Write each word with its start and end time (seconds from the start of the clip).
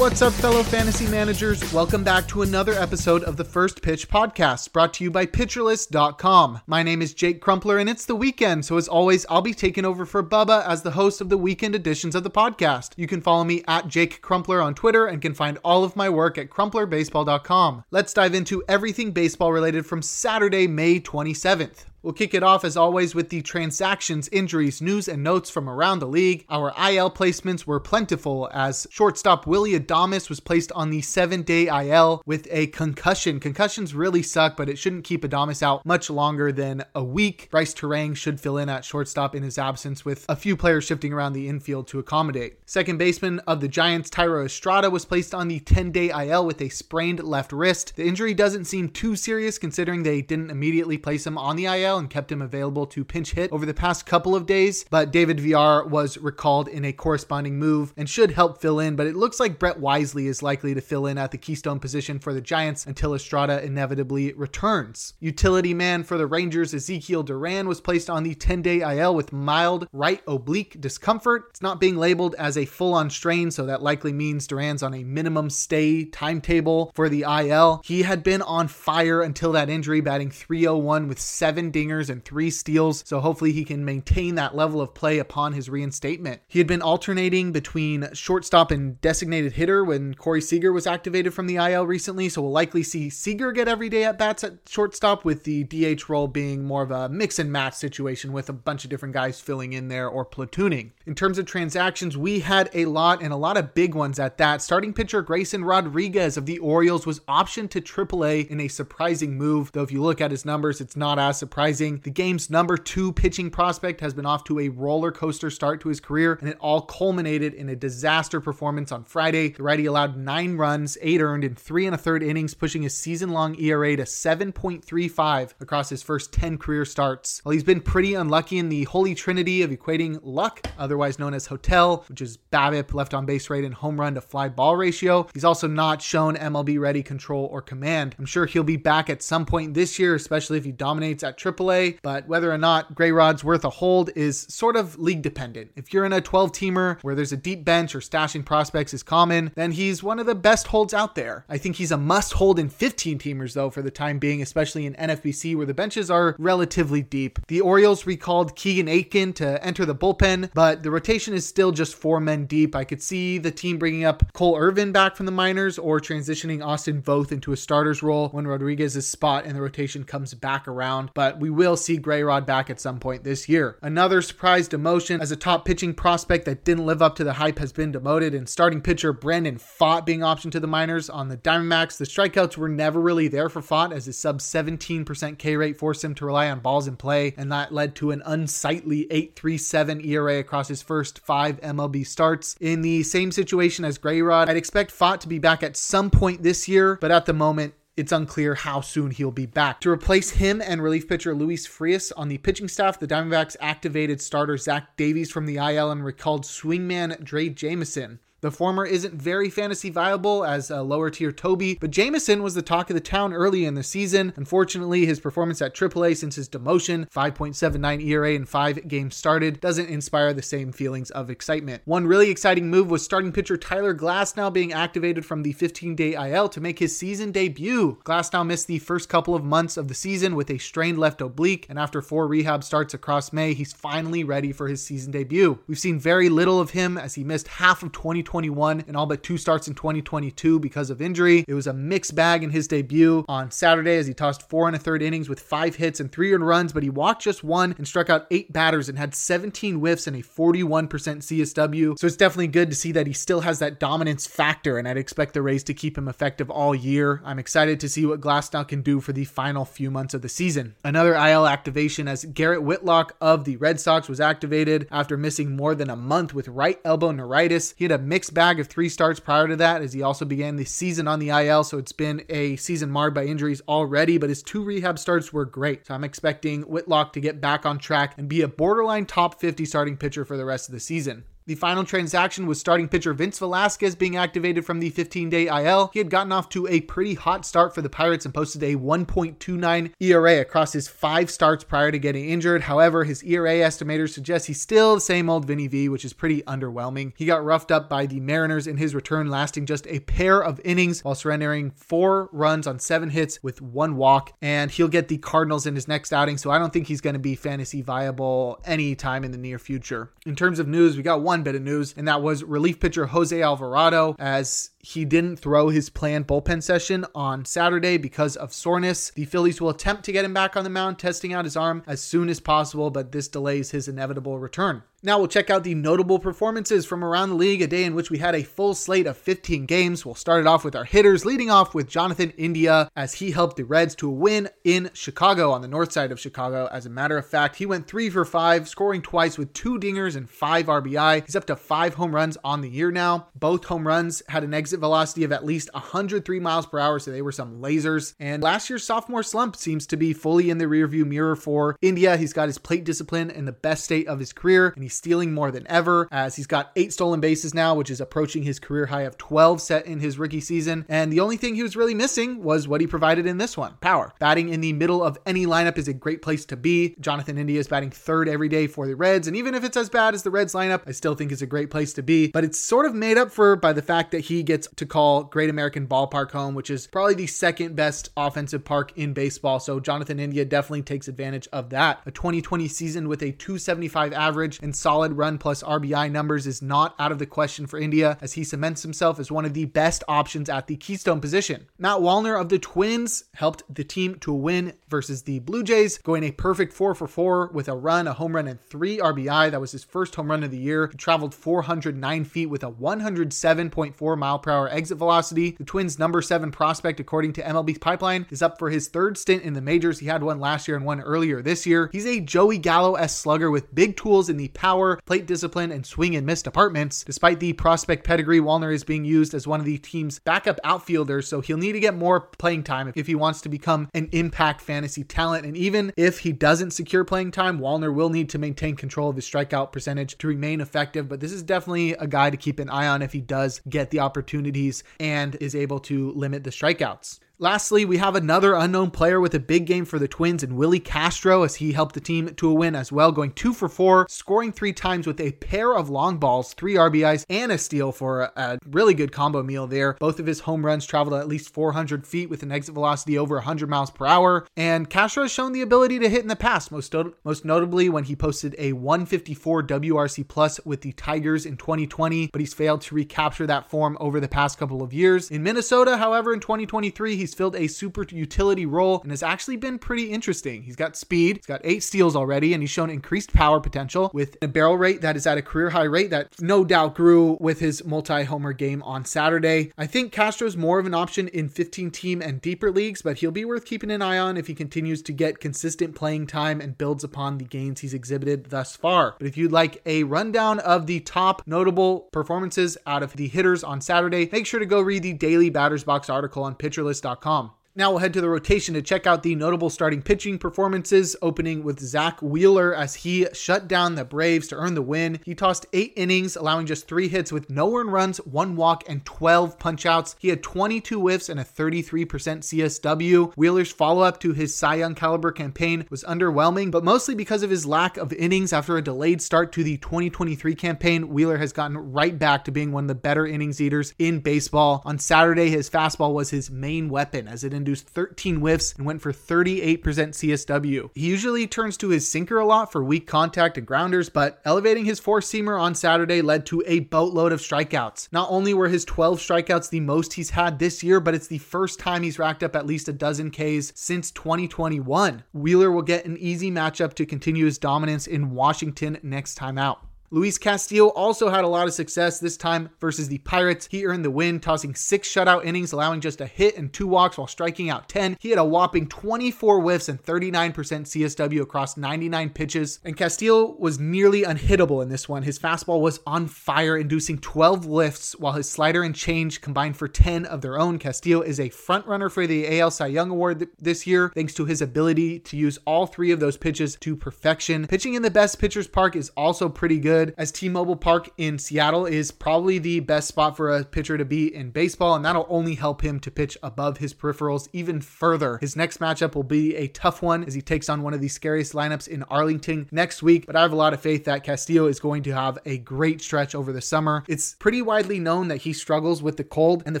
What's 0.00 0.22
up, 0.22 0.32
fellow 0.32 0.62
fantasy 0.62 1.06
managers? 1.08 1.74
Welcome 1.74 2.02
back 2.02 2.26
to 2.28 2.40
another 2.40 2.72
episode 2.72 3.22
of 3.22 3.36
the 3.36 3.44
First 3.44 3.82
Pitch 3.82 4.08
Podcast, 4.08 4.72
brought 4.72 4.94
to 4.94 5.04
you 5.04 5.10
by 5.10 5.26
PitcherList.com. 5.26 6.62
My 6.66 6.82
name 6.82 7.02
is 7.02 7.12
Jake 7.12 7.42
Crumpler, 7.42 7.76
and 7.76 7.86
it's 7.86 8.06
the 8.06 8.16
weekend, 8.16 8.64
so 8.64 8.78
as 8.78 8.88
always, 8.88 9.26
I'll 9.28 9.42
be 9.42 9.52
taking 9.52 9.84
over 9.84 10.06
for 10.06 10.22
Bubba 10.22 10.66
as 10.66 10.80
the 10.80 10.92
host 10.92 11.20
of 11.20 11.28
the 11.28 11.36
weekend 11.36 11.74
editions 11.74 12.14
of 12.14 12.24
the 12.24 12.30
podcast. 12.30 12.94
You 12.96 13.06
can 13.06 13.20
follow 13.20 13.44
me 13.44 13.62
at 13.68 13.88
Jake 13.88 14.22
Crumpler 14.22 14.62
on 14.62 14.74
Twitter 14.74 15.04
and 15.04 15.20
can 15.20 15.34
find 15.34 15.58
all 15.62 15.84
of 15.84 15.96
my 15.96 16.08
work 16.08 16.38
at 16.38 16.48
CrumplerBaseball.com. 16.48 17.84
Let's 17.90 18.14
dive 18.14 18.34
into 18.34 18.64
everything 18.68 19.10
baseball 19.10 19.52
related 19.52 19.84
from 19.84 20.00
Saturday, 20.00 20.66
May 20.66 20.98
27th. 21.00 21.84
We'll 22.02 22.14
kick 22.14 22.32
it 22.32 22.42
off 22.42 22.64
as 22.64 22.78
always 22.78 23.14
with 23.14 23.28
the 23.28 23.42
transactions, 23.42 24.26
injuries, 24.32 24.80
news, 24.80 25.06
and 25.06 25.22
notes 25.22 25.50
from 25.50 25.68
around 25.68 25.98
the 25.98 26.06
league. 26.06 26.46
Our 26.48 26.68
IL 26.70 27.10
placements 27.10 27.66
were 27.66 27.78
plentiful 27.78 28.48
as 28.54 28.86
shortstop 28.90 29.46
Willie 29.46 29.78
Adames 29.78 30.30
was 30.30 30.40
placed 30.40 30.72
on 30.72 30.88
the 30.88 31.02
seven 31.02 31.42
day 31.42 31.66
IL 31.66 32.22
with 32.24 32.48
a 32.50 32.68
concussion. 32.68 33.38
Concussions 33.38 33.94
really 33.94 34.22
suck, 34.22 34.56
but 34.56 34.70
it 34.70 34.78
shouldn't 34.78 35.04
keep 35.04 35.24
Adames 35.24 35.62
out 35.62 35.84
much 35.84 36.08
longer 36.08 36.52
than 36.52 36.82
a 36.94 37.04
week. 37.04 37.48
Brice 37.50 37.74
Turang 37.74 38.16
should 38.16 38.40
fill 38.40 38.56
in 38.56 38.70
at 38.70 38.84
shortstop 38.84 39.34
in 39.34 39.42
his 39.42 39.58
absence 39.58 40.02
with 40.02 40.24
a 40.26 40.36
few 40.36 40.56
players 40.56 40.84
shifting 40.84 41.12
around 41.12 41.34
the 41.34 41.48
infield 41.48 41.86
to 41.88 41.98
accommodate. 41.98 42.60
Second 42.64 42.96
baseman 42.96 43.40
of 43.40 43.60
the 43.60 43.68
Giants, 43.68 44.08
Thairo 44.08 44.46
Estrada, 44.46 44.88
was 44.88 45.04
placed 45.04 45.34
on 45.34 45.48
the 45.48 45.60
10 45.60 45.92
day 45.92 46.08
IL 46.08 46.46
with 46.46 46.62
a 46.62 46.70
sprained 46.70 47.22
left 47.22 47.52
wrist. 47.52 47.94
The 47.96 48.06
injury 48.06 48.32
doesn't 48.32 48.64
seem 48.64 48.88
too 48.88 49.16
serious 49.16 49.58
considering 49.58 50.02
they 50.02 50.22
didn't 50.22 50.50
immediately 50.50 50.96
place 50.96 51.26
him 51.26 51.36
on 51.36 51.56
the 51.56 51.66
IL 51.66 51.89
and 51.98 52.10
kept 52.10 52.32
him 52.32 52.42
available 52.42 52.86
to 52.86 53.04
pinch 53.04 53.32
hit 53.32 53.52
over 53.52 53.66
the 53.66 53.74
past 53.74 54.06
couple 54.06 54.34
of 54.34 54.46
days. 54.46 54.84
But 54.90 55.10
David 55.10 55.40
Villar 55.40 55.86
was 55.86 56.18
recalled 56.18 56.68
in 56.68 56.84
a 56.84 56.92
corresponding 56.92 57.58
move 57.58 57.92
and 57.96 58.08
should 58.08 58.32
help 58.32 58.60
fill 58.60 58.80
in. 58.80 58.96
But 58.96 59.06
it 59.06 59.16
looks 59.16 59.40
like 59.40 59.58
Brett 59.58 59.80
Wisely 59.80 60.26
is 60.26 60.42
likely 60.42 60.74
to 60.74 60.80
fill 60.80 61.06
in 61.06 61.18
at 61.18 61.30
the 61.30 61.38
keystone 61.38 61.80
position 61.80 62.18
for 62.18 62.32
the 62.32 62.40
Giants 62.40 62.86
until 62.86 63.14
Estrada 63.14 63.62
inevitably 63.64 64.32
returns. 64.34 65.14
Utility 65.20 65.74
man 65.74 66.04
for 66.04 66.18
the 66.18 66.26
Rangers, 66.26 66.74
Ezekiel 66.74 67.22
Duran, 67.22 67.68
was 67.68 67.80
placed 67.80 68.10
on 68.10 68.22
the 68.22 68.34
10 68.34 68.62
day 68.62 68.80
IL 68.80 69.14
with 69.14 69.32
mild 69.32 69.88
right 69.92 70.22
oblique 70.26 70.80
discomfort. 70.80 71.46
It's 71.50 71.62
not 71.62 71.80
being 71.80 71.96
labeled 71.96 72.34
as 72.38 72.56
a 72.56 72.64
full 72.64 72.94
on 72.94 73.10
strain, 73.10 73.50
so 73.50 73.66
that 73.66 73.82
likely 73.82 74.12
means 74.12 74.46
Duran's 74.46 74.82
on 74.82 74.94
a 74.94 75.04
minimum 75.04 75.50
stay 75.50 76.04
timetable 76.04 76.92
for 76.94 77.08
the 77.08 77.22
IL. 77.22 77.82
He 77.84 78.02
had 78.02 78.22
been 78.22 78.42
on 78.42 78.68
fire 78.68 79.22
until 79.22 79.52
that 79.52 79.70
injury, 79.70 80.00
batting 80.00 80.30
301 80.30 81.08
with 81.08 81.20
seven 81.20 81.70
dingers 81.80 82.10
and 82.10 82.24
three 82.24 82.50
steals, 82.50 83.02
so 83.06 83.20
hopefully 83.20 83.52
he 83.52 83.64
can 83.64 83.84
maintain 83.84 84.34
that 84.34 84.54
level 84.54 84.80
of 84.80 84.94
play 84.94 85.18
upon 85.18 85.52
his 85.52 85.70
reinstatement. 85.70 86.40
He 86.48 86.58
had 86.58 86.66
been 86.68 86.82
alternating 86.82 87.52
between 87.52 88.12
shortstop 88.12 88.70
and 88.70 89.00
designated 89.00 89.52
hitter 89.52 89.84
when 89.84 90.14
Corey 90.14 90.40
Seager 90.40 90.72
was 90.72 90.86
activated 90.86 91.32
from 91.32 91.46
the 91.46 91.56
IL 91.56 91.86
recently, 91.86 92.28
so 92.28 92.42
we'll 92.42 92.50
likely 92.50 92.82
see 92.82 93.10
Seager 93.10 93.52
get 93.52 93.68
every 93.68 93.88
day 93.88 94.04
at 94.04 94.18
bats 94.18 94.44
at 94.44 94.54
shortstop, 94.68 95.24
with 95.24 95.44
the 95.44 95.64
DH 95.64 96.08
role 96.08 96.28
being 96.28 96.64
more 96.64 96.82
of 96.82 96.90
a 96.90 97.08
mix 97.08 97.38
and 97.38 97.50
match 97.50 97.74
situation 97.74 98.32
with 98.32 98.48
a 98.48 98.52
bunch 98.52 98.84
of 98.84 98.90
different 98.90 99.14
guys 99.14 99.40
filling 99.40 99.72
in 99.72 99.88
there 99.88 100.08
or 100.08 100.24
platooning. 100.26 100.90
In 101.06 101.14
terms 101.14 101.38
of 101.38 101.46
transactions, 101.46 102.16
we 102.16 102.40
had 102.40 102.70
a 102.74 102.84
lot 102.84 103.22
and 103.22 103.32
a 103.32 103.36
lot 103.36 103.56
of 103.56 103.74
big 103.74 103.94
ones 103.94 104.18
at 104.18 104.38
that. 104.38 104.62
Starting 104.62 104.92
pitcher 104.92 105.22
Grayson 105.22 105.64
Rodriguez 105.64 106.36
of 106.36 106.46
the 106.46 106.58
Orioles 106.58 107.06
was 107.06 107.20
optioned 107.20 107.70
to 107.70 107.80
AAA 107.80 108.48
in 108.48 108.60
a 108.60 108.68
surprising 108.68 109.36
move, 109.36 109.72
though 109.72 109.82
if 109.82 109.92
you 109.92 110.02
look 110.02 110.20
at 110.20 110.30
his 110.30 110.44
numbers, 110.44 110.80
it's 110.80 110.96
not 110.96 111.18
as 111.18 111.38
surprising. 111.38 111.69
The 112.02 112.10
game's 112.10 112.50
number 112.50 112.76
two 112.76 113.12
pitching 113.12 113.50
prospect 113.50 114.00
has 114.00 114.12
been 114.12 114.26
off 114.26 114.44
to 114.44 114.58
a 114.58 114.68
roller 114.68 115.12
coaster 115.12 115.50
start 115.50 115.80
to 115.82 115.88
his 115.88 116.00
career, 116.00 116.36
and 116.40 116.48
it 116.48 116.56
all 116.60 116.80
culminated 116.80 117.54
in 117.54 117.68
a 117.68 117.76
disaster 117.76 118.40
performance 118.40 118.90
on 118.90 119.04
Friday. 119.04 119.50
The 119.50 119.62
righty 119.62 119.86
allowed 119.86 120.16
nine 120.16 120.56
runs, 120.56 120.98
eight 121.00 121.20
earned 121.20 121.44
in 121.44 121.54
three 121.54 121.86
and 121.86 121.94
a 121.94 121.98
third 121.98 122.22
innings, 122.22 122.54
pushing 122.54 122.82
his 122.82 122.96
season 122.96 123.30
long 123.30 123.58
ERA 123.60 123.96
to 123.96 124.02
7.35 124.02 125.54
across 125.60 125.88
his 125.88 126.02
first 126.02 126.32
10 126.32 126.58
career 126.58 126.84
starts. 126.84 127.40
While 127.44 127.52
he's 127.52 127.64
been 127.64 127.80
pretty 127.80 128.14
unlucky 128.14 128.58
in 128.58 128.68
the 128.68 128.84
holy 128.84 129.14
trinity 129.14 129.62
of 129.62 129.70
equating 129.70 130.18
luck, 130.22 130.66
otherwise 130.78 131.18
known 131.18 131.34
as 131.34 131.46
hotel, 131.46 132.04
which 132.08 132.20
is 132.20 132.36
BABIP, 132.36 132.94
left 132.94 133.14
on 133.14 133.26
base 133.26 133.48
rate, 133.48 133.64
and 133.64 133.74
home 133.74 134.00
run 134.00 134.14
to 134.14 134.20
fly 134.20 134.48
ball 134.48 134.76
ratio, 134.76 135.28
he's 135.34 135.44
also 135.44 135.68
not 135.68 136.02
shown 136.02 136.36
MLB 136.36 136.80
ready 136.80 137.02
control 137.02 137.48
or 137.52 137.62
command. 137.62 138.16
I'm 138.18 138.26
sure 138.26 138.46
he'll 138.46 138.64
be 138.64 138.76
back 138.76 139.08
at 139.08 139.22
some 139.22 139.46
point 139.46 139.74
this 139.74 139.98
year, 139.98 140.14
especially 140.14 140.58
if 140.58 140.64
he 140.64 140.72
dominates 140.72 141.22
at 141.22 141.38
AAA, 141.38 141.59
but 142.02 142.26
whether 142.26 142.50
or 142.50 142.58
not 142.58 142.94
Gray 142.94 143.12
Rod's 143.12 143.44
worth 143.44 143.64
a 143.64 143.70
hold 143.70 144.10
is 144.16 144.46
sort 144.48 144.76
of 144.76 144.98
league 144.98 145.22
dependent. 145.22 145.70
If 145.76 145.92
you're 145.92 146.04
in 146.04 146.12
a 146.12 146.20
12 146.20 146.52
teamer 146.52 147.00
where 147.02 147.14
there's 147.14 147.32
a 147.32 147.36
deep 147.36 147.64
bench 147.64 147.94
or 147.94 148.00
stashing 148.00 148.44
prospects 148.44 148.94
is 148.94 149.02
common, 149.02 149.52
then 149.54 149.72
he's 149.72 150.02
one 150.02 150.18
of 150.18 150.26
the 150.26 150.34
best 150.34 150.68
holds 150.68 150.94
out 150.94 151.14
there. 151.14 151.44
I 151.48 151.58
think 151.58 151.76
he's 151.76 151.92
a 151.92 151.98
must 151.98 152.34
hold 152.34 152.58
in 152.58 152.68
15 152.68 153.18
teamers 153.18 153.54
though 153.54 153.70
for 153.70 153.82
the 153.82 153.90
time 153.90 154.18
being, 154.18 154.42
especially 154.42 154.86
in 154.86 154.94
NFBC 154.94 155.56
where 155.56 155.66
the 155.66 155.74
benches 155.74 156.10
are 156.10 156.36
relatively 156.38 157.02
deep. 157.02 157.38
The 157.48 157.60
Orioles 157.60 158.06
recalled 158.06 158.56
Keegan 158.56 158.88
Akin 158.88 159.32
to 159.34 159.62
enter 159.64 159.84
the 159.84 159.94
bullpen, 159.94 160.50
but 160.54 160.82
the 160.82 160.90
rotation 160.90 161.34
is 161.34 161.46
still 161.46 161.72
just 161.72 161.94
four 161.94 162.20
men 162.20 162.46
deep. 162.46 162.74
I 162.74 162.84
could 162.84 163.02
see 163.02 163.38
the 163.38 163.50
team 163.50 163.78
bringing 163.78 164.04
up 164.04 164.32
Cole 164.32 164.56
Irvin 164.56 164.92
back 164.92 165.16
from 165.16 165.26
the 165.26 165.32
minors 165.32 165.78
or 165.78 166.00
transitioning 166.00 166.64
Austin 166.64 167.02
Voth 167.02 167.32
into 167.32 167.52
a 167.52 167.56
starter's 167.56 168.02
role 168.02 168.28
when 168.28 168.46
Rodriguez's 168.46 169.06
spot 169.06 169.44
in 169.44 169.54
the 169.54 169.60
rotation 169.60 170.04
comes 170.04 170.34
back 170.34 170.68
around, 170.68 171.10
but 171.14 171.38
we 171.38 171.49
will 171.50 171.76
see 171.76 171.96
Gray 171.96 172.22
Rod 172.22 172.46
back 172.46 172.70
at 172.70 172.80
some 172.80 172.98
point 172.98 173.24
this 173.24 173.48
year. 173.48 173.78
Another 173.82 174.22
surprise 174.22 174.68
demotion 174.68 175.20
as 175.20 175.30
a 175.30 175.36
top 175.36 175.64
pitching 175.64 175.94
prospect 175.94 176.44
that 176.44 176.64
didn't 176.64 176.86
live 176.86 177.02
up 177.02 177.16
to 177.16 177.24
the 177.24 177.34
hype 177.34 177.58
has 177.58 177.72
been 177.72 177.92
demoted, 177.92 178.34
and 178.34 178.48
starting 178.48 178.80
pitcher 178.80 179.12
Brandon 179.12 179.56
Pfaadt 179.56 180.04
being 180.04 180.20
optioned 180.20 180.52
to 180.52 180.60
the 180.60 180.66
minors 180.66 181.10
on 181.10 181.28
the 181.28 181.36
Diamondbacks. 181.36 181.96
The 181.96 182.04
strikeouts 182.04 182.56
were 182.56 182.68
never 182.68 183.00
really 183.00 183.28
there 183.28 183.48
for 183.48 183.60
Pfaadt 183.60 183.92
as 183.92 184.06
his 184.06 184.18
sub 184.18 184.38
17% 184.38 185.38
K 185.38 185.56
rate 185.56 185.76
forced 185.76 186.04
him 186.04 186.14
to 186.16 186.24
rely 186.24 186.50
on 186.50 186.60
balls 186.60 186.86
in 186.86 186.96
play, 186.96 187.34
and 187.36 187.50
that 187.52 187.72
led 187.72 187.94
to 187.96 188.10
an 188.10 188.22
unsightly 188.24 189.06
8.37 189.10 190.06
ERA 190.06 190.38
across 190.38 190.68
his 190.68 190.82
first 190.82 191.18
five 191.20 191.60
MLB 191.60 192.06
starts. 192.06 192.56
In 192.60 192.82
the 192.82 193.02
same 193.02 193.32
situation 193.32 193.84
as 193.84 193.98
Grayrod, 193.98 194.48
I'd 194.48 194.56
expect 194.56 194.96
Pfaadt 194.96 195.20
to 195.20 195.28
be 195.28 195.38
back 195.38 195.62
at 195.62 195.76
some 195.76 196.10
point 196.10 196.42
this 196.42 196.68
year, 196.68 196.96
but 197.00 197.10
at 197.10 197.26
the 197.26 197.32
moment, 197.32 197.74
it's 197.96 198.12
unclear 198.12 198.54
how 198.54 198.80
soon 198.80 199.10
he'll 199.10 199.30
be 199.30 199.46
back. 199.46 199.80
To 199.80 199.90
replace 199.90 200.30
him 200.30 200.60
and 200.60 200.82
relief 200.82 201.08
pitcher 201.08 201.34
Luis 201.34 201.66
Frias 201.66 202.12
on 202.12 202.28
the 202.28 202.38
pitching 202.38 202.68
staff, 202.68 202.98
the 202.98 203.06
Diamondbacks 203.06 203.56
activated 203.60 204.20
starter 204.20 204.56
Zach 204.56 204.96
Davies 204.96 205.30
from 205.30 205.46
the 205.46 205.56
IL 205.56 205.90
and 205.90 206.04
recalled 206.04 206.44
swingman 206.44 207.22
Drey 207.22 207.54
Jameson. 207.54 208.20
The 208.42 208.50
former 208.50 208.86
isn't 208.86 209.12
very 209.12 209.50
fantasy 209.50 209.90
viable 209.90 210.46
as 210.46 210.70
a 210.70 210.80
lower 210.82 211.10
tier 211.10 211.30
Toby, 211.30 211.76
but 211.78 211.90
Jameson 211.90 212.42
was 212.42 212.54
the 212.54 212.62
talk 212.62 212.88
of 212.88 212.94
the 212.94 213.00
town 213.00 213.34
early 213.34 213.66
in 213.66 213.74
the 213.74 213.82
season. 213.82 214.32
Unfortunately, 214.34 215.04
his 215.04 215.20
performance 215.20 215.60
at 215.60 215.74
AAA 215.74 216.16
since 216.16 216.36
his 216.36 216.48
demotion, 216.48 217.06
5.79 217.10 218.02
ERA 218.02 218.32
in 218.32 218.46
five 218.46 218.88
games 218.88 219.14
started, 219.14 219.60
doesn't 219.60 219.90
inspire 219.90 220.32
the 220.32 220.40
same 220.40 220.72
feelings 220.72 221.10
of 221.10 221.28
excitement. 221.28 221.82
One 221.84 222.06
really 222.06 222.30
exciting 222.30 222.70
move 222.70 222.90
was 222.90 223.04
starting 223.04 223.30
pitcher 223.30 223.58
Tyler 223.58 223.94
Glasnow 223.94 224.50
being 224.50 224.72
activated 224.72 225.26
from 225.26 225.42
the 225.42 225.52
15 225.52 225.94
day 225.94 226.14
IL 226.14 226.48
to 226.48 226.62
make 226.62 226.78
his 226.78 226.96
season 226.96 227.32
debut. 227.32 227.98
Glass 228.04 228.32
now 228.32 228.42
missed 228.42 228.68
the 228.68 228.78
first 228.78 229.10
couple 229.10 229.34
of 229.34 229.44
months 229.44 229.76
of 229.76 229.88
the 229.88 229.94
season 229.94 230.34
with 230.34 230.48
a 230.50 230.56
strained 230.56 230.98
left 230.98 231.20
oblique, 231.20 231.66
and 231.68 231.78
after 231.78 232.00
four 232.00 232.26
rehab 232.26 232.64
starts 232.64 232.94
across 232.94 233.34
May, 233.34 233.52
he's 233.52 233.74
finally 233.74 234.24
ready 234.24 234.50
for 234.50 234.66
his 234.66 234.82
season 234.82 235.12
debut. 235.12 235.58
We've 235.66 235.78
seen 235.78 235.98
very 235.98 236.30
little 236.30 236.58
of 236.58 236.70
him 236.70 236.96
as 236.96 237.16
he 237.16 237.22
missed 237.22 237.46
half 237.48 237.82
of 237.82 237.92
2020 237.92 238.29
2021 238.30 238.84
and 238.86 238.96
all 238.96 239.06
but 239.06 239.22
two 239.24 239.36
starts 239.36 239.66
in 239.66 239.74
2022 239.74 240.60
because 240.60 240.88
of 240.88 241.02
injury. 241.02 241.44
It 241.48 241.54
was 241.54 241.66
a 241.66 241.72
mixed 241.72 242.14
bag 242.14 242.44
in 242.44 242.50
his 242.50 242.68
debut 242.68 243.24
on 243.28 243.50
Saturday 243.50 243.96
as 243.96 244.06
he 244.06 244.14
tossed 244.14 244.48
four 244.48 244.68
and 244.68 244.76
a 244.76 244.78
third 244.78 245.02
innings 245.02 245.28
with 245.28 245.40
five 245.40 245.74
hits 245.74 245.98
and 245.98 246.10
three 246.10 246.32
earned 246.32 246.46
runs, 246.46 246.72
but 246.72 246.84
he 246.84 246.90
walked 246.90 247.22
just 247.22 247.42
one 247.42 247.74
and 247.76 247.88
struck 247.88 248.08
out 248.08 248.26
eight 248.30 248.52
batters 248.52 248.88
and 248.88 248.98
had 248.98 249.14
17 249.14 249.76
whiffs 249.76 250.06
and 250.06 250.16
a 250.16 250.22
41% 250.22 250.88
CSW. 250.88 251.98
So 251.98 252.06
it's 252.06 252.16
definitely 252.16 252.46
good 252.46 252.70
to 252.70 252.76
see 252.76 252.92
that 252.92 253.08
he 253.08 253.12
still 253.12 253.40
has 253.40 253.58
that 253.58 253.80
dominance 253.80 254.26
factor, 254.26 254.78
and 254.78 254.86
I'd 254.86 254.96
expect 254.96 255.34
the 255.34 255.42
Rays 255.42 255.64
to 255.64 255.74
keep 255.74 255.98
him 255.98 256.06
effective 256.06 256.50
all 256.50 256.74
year. 256.74 257.20
I'm 257.24 257.40
excited 257.40 257.80
to 257.80 257.88
see 257.88 258.06
what 258.06 258.20
Glasnow 258.20 258.66
can 258.68 258.82
do 258.82 259.00
for 259.00 259.12
the 259.12 259.24
final 259.24 259.64
few 259.64 259.90
months 259.90 260.14
of 260.14 260.22
the 260.22 260.28
season. 260.28 260.76
Another 260.84 261.14
IL 261.14 261.48
activation 261.48 262.06
as 262.06 262.24
Garrett 262.26 262.62
Whitlock 262.62 263.16
of 263.20 263.44
the 263.44 263.56
Red 263.56 263.80
Sox 263.80 264.08
was 264.08 264.20
activated 264.20 264.86
after 264.90 265.16
missing 265.16 265.56
more 265.56 265.74
than 265.74 265.90
a 265.90 265.96
month 265.96 266.32
with 266.32 266.46
right 266.46 266.78
elbow 266.84 267.10
neuritis. 267.10 267.74
He 267.76 267.84
had 267.84 267.92
a 267.92 267.98
mixed 267.98 268.19
bag 268.28 268.60
of 268.60 268.66
three 268.66 268.90
starts 268.90 269.20
prior 269.20 269.48
to 269.48 269.56
that 269.56 269.80
as 269.80 269.94
he 269.94 270.02
also 270.02 270.26
began 270.26 270.56
the 270.56 270.66
season 270.66 271.08
on 271.08 271.18
the 271.20 271.30
IL, 271.30 271.64
so 271.64 271.78
it's 271.78 271.92
been 271.92 272.22
a 272.28 272.56
season 272.56 272.90
marred 272.90 273.14
by 273.14 273.24
injuries 273.24 273.62
already, 273.66 274.18
but 274.18 274.28
his 274.28 274.42
two 274.42 274.62
rehab 274.62 274.98
starts 274.98 275.32
were 275.32 275.46
great. 275.46 275.86
So 275.86 275.94
I'm 275.94 276.04
expecting 276.04 276.62
Whitlock 276.62 277.14
to 277.14 277.20
get 277.20 277.40
back 277.40 277.64
on 277.64 277.78
track 277.78 278.18
and 278.18 278.28
be 278.28 278.42
a 278.42 278.48
borderline 278.48 279.06
top 279.06 279.40
50 279.40 279.64
starting 279.64 279.96
pitcher 279.96 280.26
for 280.26 280.36
the 280.36 280.44
rest 280.44 280.68
of 280.68 280.74
the 280.74 280.80
season. 280.80 281.24
The 281.50 281.56
final 281.56 281.82
transaction 281.82 282.46
was 282.46 282.60
starting 282.60 282.86
pitcher 282.86 283.12
Vince 283.12 283.40
Velasquez 283.40 283.96
being 283.96 284.14
activated 284.14 284.64
from 284.64 284.78
the 284.78 284.90
15 284.90 285.30
day 285.30 285.48
IL. 285.48 285.90
He 285.92 285.98
had 285.98 286.08
gotten 286.08 286.30
off 286.30 286.48
to 286.50 286.68
a 286.68 286.80
pretty 286.82 287.14
hot 287.14 287.44
start 287.44 287.74
for 287.74 287.82
the 287.82 287.90
Pirates 287.90 288.24
and 288.24 288.32
posted 288.32 288.62
a 288.62 288.76
1.29 288.76 289.92
ERA 289.98 290.40
across 290.40 290.72
his 290.72 290.86
five 290.86 291.28
starts 291.28 291.64
prior 291.64 291.90
to 291.90 291.98
getting 291.98 292.30
injured. 292.30 292.62
However, 292.62 293.02
his 293.02 293.24
ERA 293.24 293.54
estimators 293.54 294.10
suggest 294.10 294.46
he's 294.46 294.60
still 294.60 294.94
the 294.94 295.00
same 295.00 295.28
old 295.28 295.44
Vinny 295.44 295.66
V, 295.66 295.88
which 295.88 296.04
is 296.04 296.12
pretty 296.12 296.42
underwhelming. 296.42 297.14
He 297.16 297.26
got 297.26 297.44
roughed 297.44 297.72
up 297.72 297.88
by 297.88 298.06
the 298.06 298.20
Mariners 298.20 298.68
in 298.68 298.76
his 298.76 298.94
return, 298.94 299.28
lasting 299.28 299.66
just 299.66 299.88
a 299.88 299.98
pair 299.98 300.40
of 300.40 300.60
innings 300.64 301.02
while 301.02 301.16
surrendering 301.16 301.72
four 301.72 302.28
runs 302.30 302.68
on 302.68 302.78
seven 302.78 303.10
hits 303.10 303.42
with 303.42 303.60
one 303.60 303.96
walk. 303.96 304.36
And 304.40 304.70
he'll 304.70 304.86
get 304.86 305.08
the 305.08 305.18
Cardinals 305.18 305.66
in 305.66 305.74
his 305.74 305.88
next 305.88 306.12
outing, 306.12 306.38
so 306.38 306.52
I 306.52 306.60
don't 306.60 306.72
think 306.72 306.86
he's 306.86 307.00
going 307.00 307.14
to 307.14 307.18
be 307.18 307.34
fantasy 307.34 307.82
viable 307.82 308.60
anytime 308.64 309.24
in 309.24 309.32
the 309.32 309.36
near 309.36 309.58
future. 309.58 310.12
In 310.24 310.36
terms 310.36 310.60
of 310.60 310.68
news, 310.68 310.96
we 310.96 311.02
got 311.02 311.22
one 311.22 311.39
one 311.40 311.44
bit 311.44 311.54
of 311.54 311.62
news, 311.62 311.94
and 311.96 312.06
that 312.06 312.20
was 312.20 312.44
relief 312.44 312.78
pitcher 312.78 313.06
Jose 313.06 313.40
Alvarado 313.40 314.14
as 314.18 314.70
he 314.82 315.04
didn't 315.04 315.36
throw 315.36 315.68
his 315.68 315.90
planned 315.90 316.26
bullpen 316.26 316.62
session 316.62 317.04
on 317.14 317.44
Saturday 317.44 317.98
because 317.98 318.36
of 318.36 318.52
soreness. 318.52 319.10
The 319.10 319.26
Phillies 319.26 319.60
will 319.60 319.70
attempt 319.70 320.04
to 320.04 320.12
get 320.12 320.24
him 320.24 320.34
back 320.34 320.56
on 320.56 320.64
the 320.64 320.70
mound, 320.70 320.98
testing 320.98 321.32
out 321.32 321.44
his 321.44 321.56
arm 321.56 321.82
as 321.86 322.00
soon 322.00 322.28
as 322.28 322.40
possible, 322.40 322.90
but 322.90 323.12
this 323.12 323.28
delays 323.28 323.70
his 323.70 323.88
inevitable 323.88 324.38
return. 324.38 324.82
Now 325.02 325.16
we'll 325.18 325.28
check 325.28 325.48
out 325.48 325.64
the 325.64 325.74
notable 325.74 326.18
performances 326.18 326.84
from 326.84 327.02
around 327.02 327.30
the 327.30 327.34
league, 327.34 327.62
a 327.62 327.66
day 327.66 327.84
in 327.84 327.94
which 327.94 328.10
we 328.10 328.18
had 328.18 328.34
a 328.34 328.42
full 328.42 328.74
slate 328.74 329.06
of 329.06 329.16
15 329.16 329.64
games. 329.64 330.04
We'll 330.04 330.14
start 330.14 330.42
it 330.42 330.46
off 330.46 330.62
with 330.62 330.76
our 330.76 330.84
hitters, 330.84 331.24
leading 331.24 331.50
off 331.50 331.74
with 331.74 331.88
Jonathan 331.88 332.34
India 332.36 332.90
as 332.94 333.14
he 333.14 333.30
helped 333.30 333.56
the 333.56 333.64
Reds 333.64 333.94
to 333.96 334.08
a 334.08 334.12
win 334.12 334.50
in 334.62 334.90
Chicago 334.92 335.52
on 335.52 335.62
the 335.62 335.68
north 335.68 335.90
side 335.90 336.12
of 336.12 336.20
Chicago. 336.20 336.68
As 336.70 336.84
a 336.84 336.90
matter 336.90 337.16
of 337.16 337.26
fact, 337.26 337.56
he 337.56 337.64
went 337.64 337.86
three 337.86 338.10
for 338.10 338.26
five, 338.26 338.68
scoring 338.68 339.00
twice 339.00 339.38
with 339.38 339.54
two 339.54 339.78
dingers 339.78 340.16
and 340.16 340.28
five 340.28 340.66
RBI. 340.66 341.24
He's 341.24 341.36
up 341.36 341.46
to 341.46 341.56
five 341.56 341.94
home 341.94 342.14
runs 342.14 342.36
on 342.44 342.60
the 342.60 342.68
year 342.68 342.90
now. 342.90 343.28
Both 343.34 343.64
home 343.64 343.88
runs 343.88 344.22
had 344.28 344.44
an 344.44 344.52
exit 344.52 344.69
exit 344.70 344.78
velocity 344.78 345.24
of 345.24 345.32
at 345.32 345.44
least 345.44 345.68
103 345.72 346.38
miles 346.38 346.64
per 346.64 346.78
hour, 346.78 347.00
so 347.00 347.10
they 347.10 347.22
were 347.22 347.32
some 347.32 347.60
lasers. 347.60 348.14
And 348.20 348.40
last 348.40 348.70
year's 348.70 348.84
sophomore 348.84 349.24
slump 349.24 349.56
seems 349.56 349.84
to 349.88 349.96
be 349.96 350.12
fully 350.12 350.48
in 350.48 350.58
the 350.58 350.66
rearview 350.66 351.04
mirror 351.04 351.34
for 351.34 351.76
India. 351.82 352.16
He's 352.16 352.32
got 352.32 352.46
his 352.46 352.58
plate 352.58 352.84
discipline 352.84 353.30
in 353.30 353.46
the 353.46 353.52
best 353.52 353.82
state 353.82 354.06
of 354.06 354.20
his 354.20 354.32
career, 354.32 354.68
and 354.68 354.84
he's 354.84 354.94
stealing 354.94 355.34
more 355.34 355.50
than 355.50 355.66
ever 355.68 356.06
as 356.12 356.36
he's 356.36 356.46
got 356.46 356.70
eight 356.76 356.92
stolen 356.92 357.18
bases 357.18 357.52
now, 357.52 357.74
which 357.74 357.90
is 357.90 358.00
approaching 358.00 358.44
his 358.44 358.60
career 358.60 358.86
high 358.86 359.02
of 359.02 359.18
12 359.18 359.60
set 359.60 359.86
in 359.86 359.98
his 359.98 360.20
rookie 360.20 360.40
season. 360.40 360.86
And 360.88 361.12
the 361.12 361.18
only 361.18 361.36
thing 361.36 361.56
he 361.56 361.64
was 361.64 361.74
really 361.74 361.94
missing 361.94 362.44
was 362.44 362.68
what 362.68 362.80
he 362.80 362.86
provided 362.86 363.26
in 363.26 363.38
this 363.38 363.56
one 363.56 363.74
power. 363.80 364.14
Batting 364.20 364.50
in 364.50 364.60
the 364.60 364.72
middle 364.72 365.02
of 365.02 365.18
any 365.26 365.46
lineup 365.46 365.78
is 365.78 365.88
a 365.88 365.92
great 365.92 366.22
place 366.22 366.44
to 366.44 366.56
be. 366.56 366.94
Jonathan 367.00 367.38
India 367.38 367.58
is 367.58 367.66
batting 367.66 367.90
third 367.90 368.28
every 368.28 368.48
day 368.48 368.68
for 368.68 368.86
the 368.86 368.94
Reds, 368.94 369.26
and 369.26 369.36
even 369.36 369.56
if 369.56 369.64
it's 369.64 369.76
as 369.76 369.90
bad 369.90 370.14
as 370.14 370.22
the 370.22 370.30
Reds 370.30 370.54
lineup, 370.54 370.82
I 370.86 370.92
still 370.92 371.16
think 371.16 371.32
it's 371.32 371.42
a 371.42 371.46
great 371.46 371.70
place 371.70 371.92
to 371.94 372.04
be. 372.04 372.28
But 372.28 372.44
it's 372.44 372.60
sort 372.60 372.86
of 372.86 372.94
made 372.94 373.18
up 373.18 373.32
for 373.32 373.56
by 373.56 373.72
the 373.72 373.82
fact 373.82 374.12
that 374.12 374.20
he 374.20 374.44
gets 374.44 374.59
gets 374.60 374.74
to 374.76 374.86
call 374.86 375.24
Great 375.24 375.48
American 375.48 375.86
Ballpark 375.86 376.32
home, 376.32 376.54
which 376.54 376.70
is 376.70 376.86
probably 376.86 377.14
the 377.14 377.26
second 377.26 377.74
best 377.74 378.10
offensive 378.16 378.62
park 378.64 378.92
in 378.96 379.14
baseball. 379.14 379.58
So 379.58 379.80
Jonathan 379.80 380.20
India 380.20 380.44
definitely 380.44 380.82
takes 380.82 381.08
advantage 381.08 381.48
of 381.52 381.70
that. 381.70 382.00
A 382.04 382.10
2020 382.10 382.68
season 382.68 383.08
with 383.08 383.22
a 383.22 383.32
275 383.32 384.12
average 384.12 384.60
and 384.62 384.76
solid 384.76 385.12
run 385.12 385.38
plus 385.38 385.62
RBI 385.62 386.10
numbers 386.10 386.46
is 386.46 386.60
not 386.60 386.94
out 386.98 387.12
of 387.12 387.18
the 387.18 387.26
question 387.26 387.66
for 387.66 387.78
India 387.78 388.18
as 388.20 388.34
he 388.34 388.44
cements 388.44 388.82
himself 388.82 389.18
as 389.18 389.32
one 389.32 389.46
of 389.46 389.54
the 389.54 389.64
best 389.64 390.04
options 390.08 390.50
at 390.50 390.66
the 390.66 390.76
keystone 390.76 391.20
position. 391.20 391.66
Matt 391.78 391.98
Wallner 391.98 392.38
of 392.38 392.50
the 392.50 392.58
Twins 392.58 393.24
helped 393.34 393.62
the 393.72 393.84
team 393.84 394.16
to 394.16 394.32
a 394.32 394.36
win 394.36 394.74
versus 394.88 395.22
the 395.22 395.38
Blue 395.38 395.62
Jays, 395.62 395.98
going 395.98 396.24
a 396.24 396.32
perfect 396.32 396.72
4 396.72 396.94
for 396.94 397.06
4 397.06 397.50
with 397.54 397.68
a 397.68 397.74
run, 397.74 398.06
a 398.06 398.12
home 398.12 398.36
run, 398.36 398.48
and 398.48 398.60
three 398.60 398.98
RBI. 398.98 399.50
That 399.50 399.60
was 399.60 399.72
his 399.72 399.84
first 399.84 400.14
home 400.14 400.30
run 400.30 400.42
of 400.42 400.50
the 400.50 400.58
year. 400.58 400.88
He 400.88 400.96
traveled 400.96 401.34
409 401.34 402.24
feet 402.24 402.46
with 402.46 402.62
a 402.62 402.70
107.4 402.70 404.18
mile 404.18 404.38
per 404.38 404.49
hour 404.50 404.68
exit 404.68 404.98
velocity. 404.98 405.52
The 405.52 405.64
Twins' 405.64 405.98
number 405.98 406.22
seven 406.22 406.50
prospect, 406.50 407.00
according 407.00 407.32
to 407.34 407.42
MLB's 407.42 407.78
pipeline, 407.78 408.26
is 408.30 408.42
up 408.42 408.58
for 408.58 408.70
his 408.70 408.88
third 408.88 409.18
stint 409.18 409.42
in 409.42 409.54
the 409.54 409.60
majors. 409.60 409.98
He 409.98 410.06
had 410.06 410.22
one 410.22 410.40
last 410.40 410.68
year 410.68 410.76
and 410.76 410.86
one 410.86 411.00
earlier 411.00 411.42
this 411.42 411.66
year. 411.66 411.88
He's 411.92 412.06
a 412.06 412.20
Joey 412.20 412.58
Gallo 412.58 412.94
s 412.94 413.16
slugger 413.16 413.50
with 413.50 413.74
big 413.74 413.96
tools 413.96 414.28
in 414.28 414.36
the 414.36 414.48
power, 414.48 414.98
plate 415.06 415.26
discipline, 415.26 415.70
and 415.70 415.84
swing 415.84 416.16
and 416.16 416.26
miss 416.26 416.42
departments. 416.42 417.04
Despite 417.04 417.40
the 417.40 417.52
prospect 417.52 418.04
pedigree, 418.04 418.40
Wallner 418.40 418.72
is 418.72 418.84
being 418.84 419.04
used 419.04 419.34
as 419.34 419.46
one 419.46 419.60
of 419.60 419.66
the 419.66 419.78
team's 419.78 420.18
backup 420.20 420.58
outfielders, 420.64 421.28
so 421.28 421.40
he'll 421.40 421.56
need 421.56 421.72
to 421.72 421.80
get 421.80 421.94
more 421.94 422.20
playing 422.20 422.64
time 422.64 422.92
if 422.96 423.06
he 423.06 423.14
wants 423.14 423.40
to 423.42 423.48
become 423.48 423.88
an 423.94 424.08
impact 424.12 424.60
fantasy 424.60 425.04
talent. 425.04 425.46
And 425.46 425.56
even 425.56 425.92
if 425.96 426.20
he 426.20 426.32
doesn't 426.32 426.72
secure 426.72 427.04
playing 427.04 427.30
time, 427.30 427.60
Wallner 427.60 427.94
will 427.94 428.10
need 428.10 428.28
to 428.30 428.38
maintain 428.38 428.76
control 428.76 429.10
of 429.10 429.16
his 429.16 429.28
strikeout 429.28 429.72
percentage 429.72 430.16
to 430.18 430.26
remain 430.26 430.60
effective. 430.60 431.08
But 431.08 431.20
this 431.20 431.32
is 431.32 431.42
definitely 431.42 431.92
a 431.92 432.06
guy 432.06 432.30
to 432.30 432.36
keep 432.36 432.58
an 432.58 432.68
eye 432.68 432.86
on 432.86 433.02
if 433.02 433.12
he 433.12 433.20
does 433.20 433.60
get 433.68 433.90
the 433.90 434.00
opportunity 434.00 434.39
opportunities 434.40 434.82
and 434.98 435.36
is 435.40 435.54
able 435.54 435.78
to 435.80 436.12
limit 436.12 436.44
the 436.44 436.50
strikeouts. 436.50 437.20
Lastly, 437.42 437.86
we 437.86 437.96
have 437.96 438.16
another 438.16 438.52
unknown 438.52 438.90
player 438.90 439.18
with 439.18 439.34
a 439.34 439.38
big 439.38 439.64
game 439.64 439.86
for 439.86 439.98
the 439.98 440.06
Twins 440.06 440.42
and 440.42 440.58
Willi 440.58 440.78
Castro 440.78 441.42
as 441.42 441.54
he 441.54 441.72
helped 441.72 441.94
the 441.94 442.00
team 442.00 442.34
to 442.34 442.50
a 442.50 442.52
win 442.52 442.76
as 442.76 442.92
well, 442.92 443.12
going 443.12 443.32
two 443.32 443.54
for 443.54 443.66
four, 443.66 444.06
scoring 444.10 444.52
three 444.52 444.74
times 444.74 445.06
with 445.06 445.18
a 445.18 445.32
pair 445.32 445.74
of 445.74 445.88
long 445.88 446.18
balls, 446.18 446.52
three 446.52 446.74
RBIs, 446.74 447.24
and 447.30 447.50
a 447.50 447.56
steal 447.56 447.92
for 447.92 448.24
a, 448.24 448.32
a 448.36 448.58
really 448.68 448.92
good 448.92 449.10
combo 449.10 449.42
meal 449.42 449.66
there. 449.66 449.94
Both 449.94 450.20
of 450.20 450.26
his 450.26 450.40
home 450.40 450.66
runs 450.66 450.84
traveled 450.84 451.18
at 451.18 451.28
least 451.28 451.54
400 451.54 452.06
feet 452.06 452.28
with 452.28 452.42
an 452.42 452.52
exit 452.52 452.74
velocity 452.74 453.16
over 453.16 453.36
100 453.36 453.70
miles 453.70 453.90
per 453.90 454.04
hour. 454.04 454.46
And 454.54 454.90
Castro 454.90 455.22
has 455.22 455.32
shown 455.32 455.52
the 455.52 455.62
ability 455.62 455.98
to 456.00 456.10
hit 456.10 456.20
in 456.20 456.28
the 456.28 456.36
past, 456.36 456.70
most, 456.70 456.94
most 457.24 457.46
notably 457.46 457.88
when 457.88 458.04
he 458.04 458.14
posted 458.14 458.54
a 458.58 458.74
154 458.74 459.62
WRC 459.62 460.28
plus 460.28 460.60
with 460.66 460.82
the 460.82 460.92
Tigers 460.92 461.46
in 461.46 461.56
2020, 461.56 462.26
but 462.34 462.40
he's 462.42 462.52
failed 462.52 462.82
to 462.82 462.94
recapture 462.94 463.46
that 463.46 463.70
form 463.70 463.96
over 463.98 464.20
the 464.20 464.28
past 464.28 464.58
couple 464.58 464.82
of 464.82 464.92
years. 464.92 465.30
In 465.30 465.42
Minnesota, 465.42 465.96
however, 465.96 466.34
in 466.34 466.40
2023, 466.40 467.16
he's 467.16 467.29
He's 467.30 467.36
filled 467.36 467.54
a 467.54 467.68
super 467.68 468.04
utility 468.10 468.66
role 468.66 469.00
and 469.02 469.12
has 469.12 469.22
actually 469.22 469.56
been 469.56 469.78
pretty 469.78 470.10
interesting. 470.10 470.64
He's 470.64 470.74
got 470.74 470.96
speed, 470.96 471.36
he's 471.36 471.46
got 471.46 471.60
eight 471.62 471.84
steals 471.84 472.16
already, 472.16 472.52
and 472.52 472.60
he's 472.60 472.70
shown 472.70 472.90
increased 472.90 473.32
power 473.32 473.60
potential 473.60 474.10
with 474.12 474.36
a 474.42 474.48
barrel 474.48 474.76
rate 474.76 475.00
that 475.02 475.14
is 475.14 475.28
at 475.28 475.38
a 475.38 475.42
career 475.42 475.70
high 475.70 475.84
rate 475.84 476.10
that 476.10 476.40
no 476.40 476.64
doubt 476.64 476.96
grew 476.96 477.36
with 477.38 477.60
his 477.60 477.84
multi 477.84 478.24
homer 478.24 478.52
game 478.52 478.82
on 478.82 479.04
Saturday. 479.04 479.70
I 479.78 479.86
think 479.86 480.10
Castro's 480.10 480.56
more 480.56 480.80
of 480.80 480.86
an 480.86 480.94
option 480.94 481.28
in 481.28 481.48
15 481.48 481.92
team 481.92 482.20
and 482.20 482.40
deeper 482.40 482.72
leagues, 482.72 483.00
but 483.00 483.18
he'll 483.18 483.30
be 483.30 483.44
worth 483.44 483.64
keeping 483.64 483.92
an 483.92 484.02
eye 484.02 484.18
on 484.18 484.36
if 484.36 484.48
he 484.48 484.54
continues 484.56 485.00
to 485.02 485.12
get 485.12 485.38
consistent 485.38 485.94
playing 485.94 486.26
time 486.26 486.60
and 486.60 486.76
builds 486.76 487.04
upon 487.04 487.38
the 487.38 487.44
gains 487.44 487.78
he's 487.78 487.94
exhibited 487.94 488.46
thus 488.50 488.74
far. 488.74 489.14
But 489.20 489.28
if 489.28 489.36
you'd 489.36 489.52
like 489.52 489.80
a 489.86 490.02
rundown 490.02 490.58
of 490.58 490.88
the 490.88 490.98
top 490.98 491.42
notable 491.46 492.08
performances 492.10 492.76
out 492.88 493.04
of 493.04 493.12
the 493.12 493.28
hitters 493.28 493.62
on 493.62 493.80
Saturday, 493.80 494.28
make 494.32 494.46
sure 494.46 494.58
to 494.58 494.66
go 494.66 494.80
read 494.80 495.04
the 495.04 495.12
daily 495.12 495.48
batters 495.48 495.84
box 495.84 496.10
article 496.10 496.42
on 496.42 496.56
pitcherlist.com 496.56 497.19
com. 497.20 497.59
Now 497.76 497.90
we'll 497.90 498.00
head 498.00 498.14
to 498.14 498.20
the 498.20 498.28
rotation 498.28 498.74
to 498.74 498.82
check 498.82 499.06
out 499.06 499.22
the 499.22 499.36
notable 499.36 499.70
starting 499.70 500.02
pitching 500.02 500.40
performances, 500.40 501.14
opening 501.22 501.62
with 501.62 501.78
Zack 501.78 502.20
Wheeler 502.20 502.74
as 502.74 502.96
he 502.96 503.28
shut 503.32 503.68
down 503.68 503.94
the 503.94 504.04
Braves 504.04 504.48
to 504.48 504.56
earn 504.56 504.74
the 504.74 504.82
win. 504.82 505.20
He 505.24 505.36
tossed 505.36 505.66
eight 505.72 505.92
innings, 505.94 506.34
allowing 506.34 506.66
just 506.66 506.88
three 506.88 507.06
hits 507.06 507.30
with 507.30 507.48
no 507.48 507.76
earned 507.76 507.92
runs, 507.92 508.18
one 508.18 508.56
walk, 508.56 508.82
and 508.88 509.04
12 509.04 509.56
punchouts. 509.60 510.16
He 510.18 510.30
had 510.30 510.42
22 510.42 511.00
whiffs 511.00 511.28
and 511.28 511.38
a 511.38 511.44
33% 511.44 512.08
CSW. 512.08 513.34
Wheeler's 513.36 513.70
follow 513.70 514.02
up 514.02 514.18
to 514.18 514.32
his 514.32 514.52
Cy 514.52 514.74
Young 514.74 514.96
caliber 514.96 515.30
campaign 515.30 515.86
was 515.90 516.02
underwhelming, 516.02 516.72
but 516.72 516.82
mostly 516.82 517.14
because 517.14 517.44
of 517.44 517.50
his 517.50 517.66
lack 517.66 517.96
of 517.96 518.12
innings 518.14 518.52
after 518.52 518.78
a 518.78 518.82
delayed 518.82 519.22
start 519.22 519.52
to 519.52 519.62
the 519.62 519.76
2023 519.76 520.56
campaign. 520.56 521.08
Wheeler 521.08 521.38
has 521.38 521.52
gotten 521.52 521.78
right 521.78 522.18
back 522.18 522.44
to 522.46 522.50
being 522.50 522.72
one 522.72 522.84
of 522.84 522.88
the 522.88 522.96
better 522.96 523.28
innings 523.28 523.60
eaters 523.60 523.94
in 524.00 524.18
baseball. 524.18 524.82
On 524.84 524.98
Saturday, 524.98 525.50
his 525.50 525.70
fastball 525.70 526.12
was 526.12 526.30
his 526.30 526.50
main 526.50 526.88
weapon 526.88 527.28
as 527.28 527.44
it 527.44 527.60
induced 527.70 527.88
13 527.88 528.36
whiffs 528.40 528.74
and 528.76 528.84
went 528.84 529.00
for 529.00 529.12
38% 529.12 529.80
CSW. 529.80 530.90
He 530.92 531.06
usually 531.06 531.46
turns 531.46 531.76
to 531.76 531.90
his 531.90 532.10
sinker 532.10 532.40
a 532.40 532.44
lot 532.44 532.72
for 532.72 532.82
weak 532.82 533.06
contact 533.06 533.56
and 533.58 533.66
grounders, 533.66 534.08
but 534.08 534.40
elevating 534.44 534.84
his 534.84 534.98
four 534.98 535.20
seamer 535.20 535.60
on 535.60 535.76
Saturday 535.76 536.20
led 536.20 536.46
to 536.46 536.64
a 536.66 536.80
boatload 536.80 537.30
of 537.30 537.40
strikeouts. 537.40 538.08
Not 538.10 538.28
only 538.28 538.54
were 538.54 538.68
his 538.68 538.84
12 538.84 539.20
strikeouts 539.20 539.70
the 539.70 539.78
most 539.78 540.14
he's 540.14 540.30
had 540.30 540.58
this 540.58 540.82
year, 540.82 540.98
but 540.98 541.14
it's 541.14 541.28
the 541.28 541.38
first 541.38 541.78
time 541.78 542.02
he's 542.02 542.18
racked 542.18 542.42
up 542.42 542.56
at 542.56 542.66
least 542.66 542.88
a 542.88 542.92
dozen 542.92 543.30
Ks 543.30 543.72
since 543.76 544.10
2021. 544.10 545.22
Wheeler 545.32 545.70
will 545.70 545.82
get 545.82 546.06
an 546.06 546.16
easy 546.18 546.50
matchup 546.50 546.94
to 546.94 547.06
continue 547.06 547.44
his 547.44 547.58
dominance 547.58 548.08
in 548.08 548.32
Washington 548.32 548.98
next 549.04 549.36
time 549.36 549.58
out. 549.58 549.89
Luis 550.12 550.38
Castillo 550.38 550.88
also 550.88 551.28
had 551.28 551.44
a 551.44 551.48
lot 551.48 551.68
of 551.68 551.72
success 551.72 552.18
this 552.18 552.36
time 552.36 552.68
versus 552.80 553.06
the 553.08 553.18
Pirates. 553.18 553.68
He 553.70 553.86
earned 553.86 554.04
the 554.04 554.10
win, 554.10 554.40
tossing 554.40 554.74
six 554.74 555.08
shutout 555.08 555.44
innings, 555.44 555.70
allowing 555.70 556.00
just 556.00 556.20
a 556.20 556.26
hit 556.26 556.56
and 556.56 556.72
two 556.72 556.88
walks 556.88 557.16
while 557.16 557.28
striking 557.28 557.70
out 557.70 557.88
10. 557.88 558.16
He 558.18 558.30
had 558.30 558.38
a 558.40 558.44
whopping 558.44 558.88
24 558.88 559.60
whiffs 559.60 559.88
and 559.88 560.02
39% 560.02 560.52
CSW 560.52 561.40
across 561.42 561.76
99 561.76 562.30
pitches. 562.30 562.80
And 562.84 562.96
Castillo 562.96 563.54
was 563.56 563.78
nearly 563.78 564.22
unhittable 564.22 564.82
in 564.82 564.88
this 564.88 565.08
one. 565.08 565.22
His 565.22 565.38
fastball 565.38 565.80
was 565.80 566.00
on 566.04 566.26
fire, 566.26 566.76
inducing 566.76 567.18
12 567.18 567.66
lifts, 567.66 568.18
while 568.18 568.32
his 568.32 568.50
slider 568.50 568.82
and 568.82 568.96
change 568.96 569.40
combined 569.40 569.76
for 569.76 569.86
10 569.86 570.26
of 570.26 570.40
their 570.40 570.58
own. 570.58 570.80
Castillo 570.80 571.20
is 571.20 571.38
a 571.38 571.50
frontrunner 571.50 572.10
for 572.10 572.26
the 572.26 572.58
AL 572.58 572.72
Cy 572.72 572.88
Young 572.88 573.10
Award 573.10 573.38
th- 573.38 573.50
this 573.60 573.86
year, 573.86 574.10
thanks 574.16 574.34
to 574.34 574.44
his 574.44 574.60
ability 574.60 575.20
to 575.20 575.36
use 575.36 575.60
all 575.66 575.86
three 575.86 576.10
of 576.10 576.18
those 576.18 576.36
pitches 576.36 576.74
to 576.80 576.96
perfection. 576.96 577.68
Pitching 577.68 577.94
in 577.94 578.02
the 578.02 578.10
best 578.10 578.40
pitcher's 578.40 578.66
park 578.66 578.96
is 578.96 579.12
also 579.16 579.48
pretty 579.48 579.78
good 579.78 579.99
good, 580.06 580.14
as 580.16 580.32
T 580.32 580.48
Mobile 580.48 580.76
Park 580.76 581.10
in 581.16 581.38
Seattle 581.38 581.86
is 581.86 582.10
probably 582.10 582.58
the 582.58 582.80
best 582.80 583.08
spot 583.08 583.36
for 583.36 583.54
a 583.54 583.64
pitcher 583.64 583.98
to 583.98 584.04
be 584.04 584.34
in 584.34 584.50
baseball, 584.50 584.94
and 584.94 585.04
that'll 585.04 585.26
only 585.28 585.54
help 585.54 585.82
him 585.82 586.00
to 586.00 586.10
pitch 586.10 586.38
above 586.42 586.78
his 586.78 586.94
peripherals 586.94 587.48
even 587.52 587.80
further. 587.80 588.38
His 588.38 588.56
next 588.56 588.78
matchup 588.80 589.14
will 589.14 589.22
be 589.22 589.56
a 589.56 589.68
tough 589.68 590.02
one 590.02 590.24
as 590.24 590.34
he 590.34 590.42
takes 590.42 590.68
on 590.68 590.82
one 590.82 590.94
of 590.94 591.00
the 591.00 591.08
scariest 591.08 591.52
lineups 591.52 591.88
in 591.88 592.02
Arlington 592.04 592.68
next 592.72 593.02
week, 593.02 593.26
but 593.26 593.36
I 593.36 593.42
have 593.42 593.52
a 593.52 593.56
lot 593.56 593.74
of 593.74 593.80
faith 593.80 594.04
that 594.04 594.24
Castillo 594.24 594.66
is 594.66 594.80
going 594.80 595.02
to 595.04 595.12
have 595.12 595.38
a 595.44 595.58
great 595.58 596.00
stretch 596.00 596.34
over 596.34 596.52
the 596.52 596.62
summer. 596.62 597.04
It's 597.08 597.34
pretty 597.34 597.62
widely 597.62 597.98
known 597.98 598.28
that 598.28 598.38
he 598.38 598.52
struggles 598.52 599.02
with 599.02 599.16
the 599.16 599.24
cold, 599.24 599.62
and 599.66 599.76
the 599.76 599.80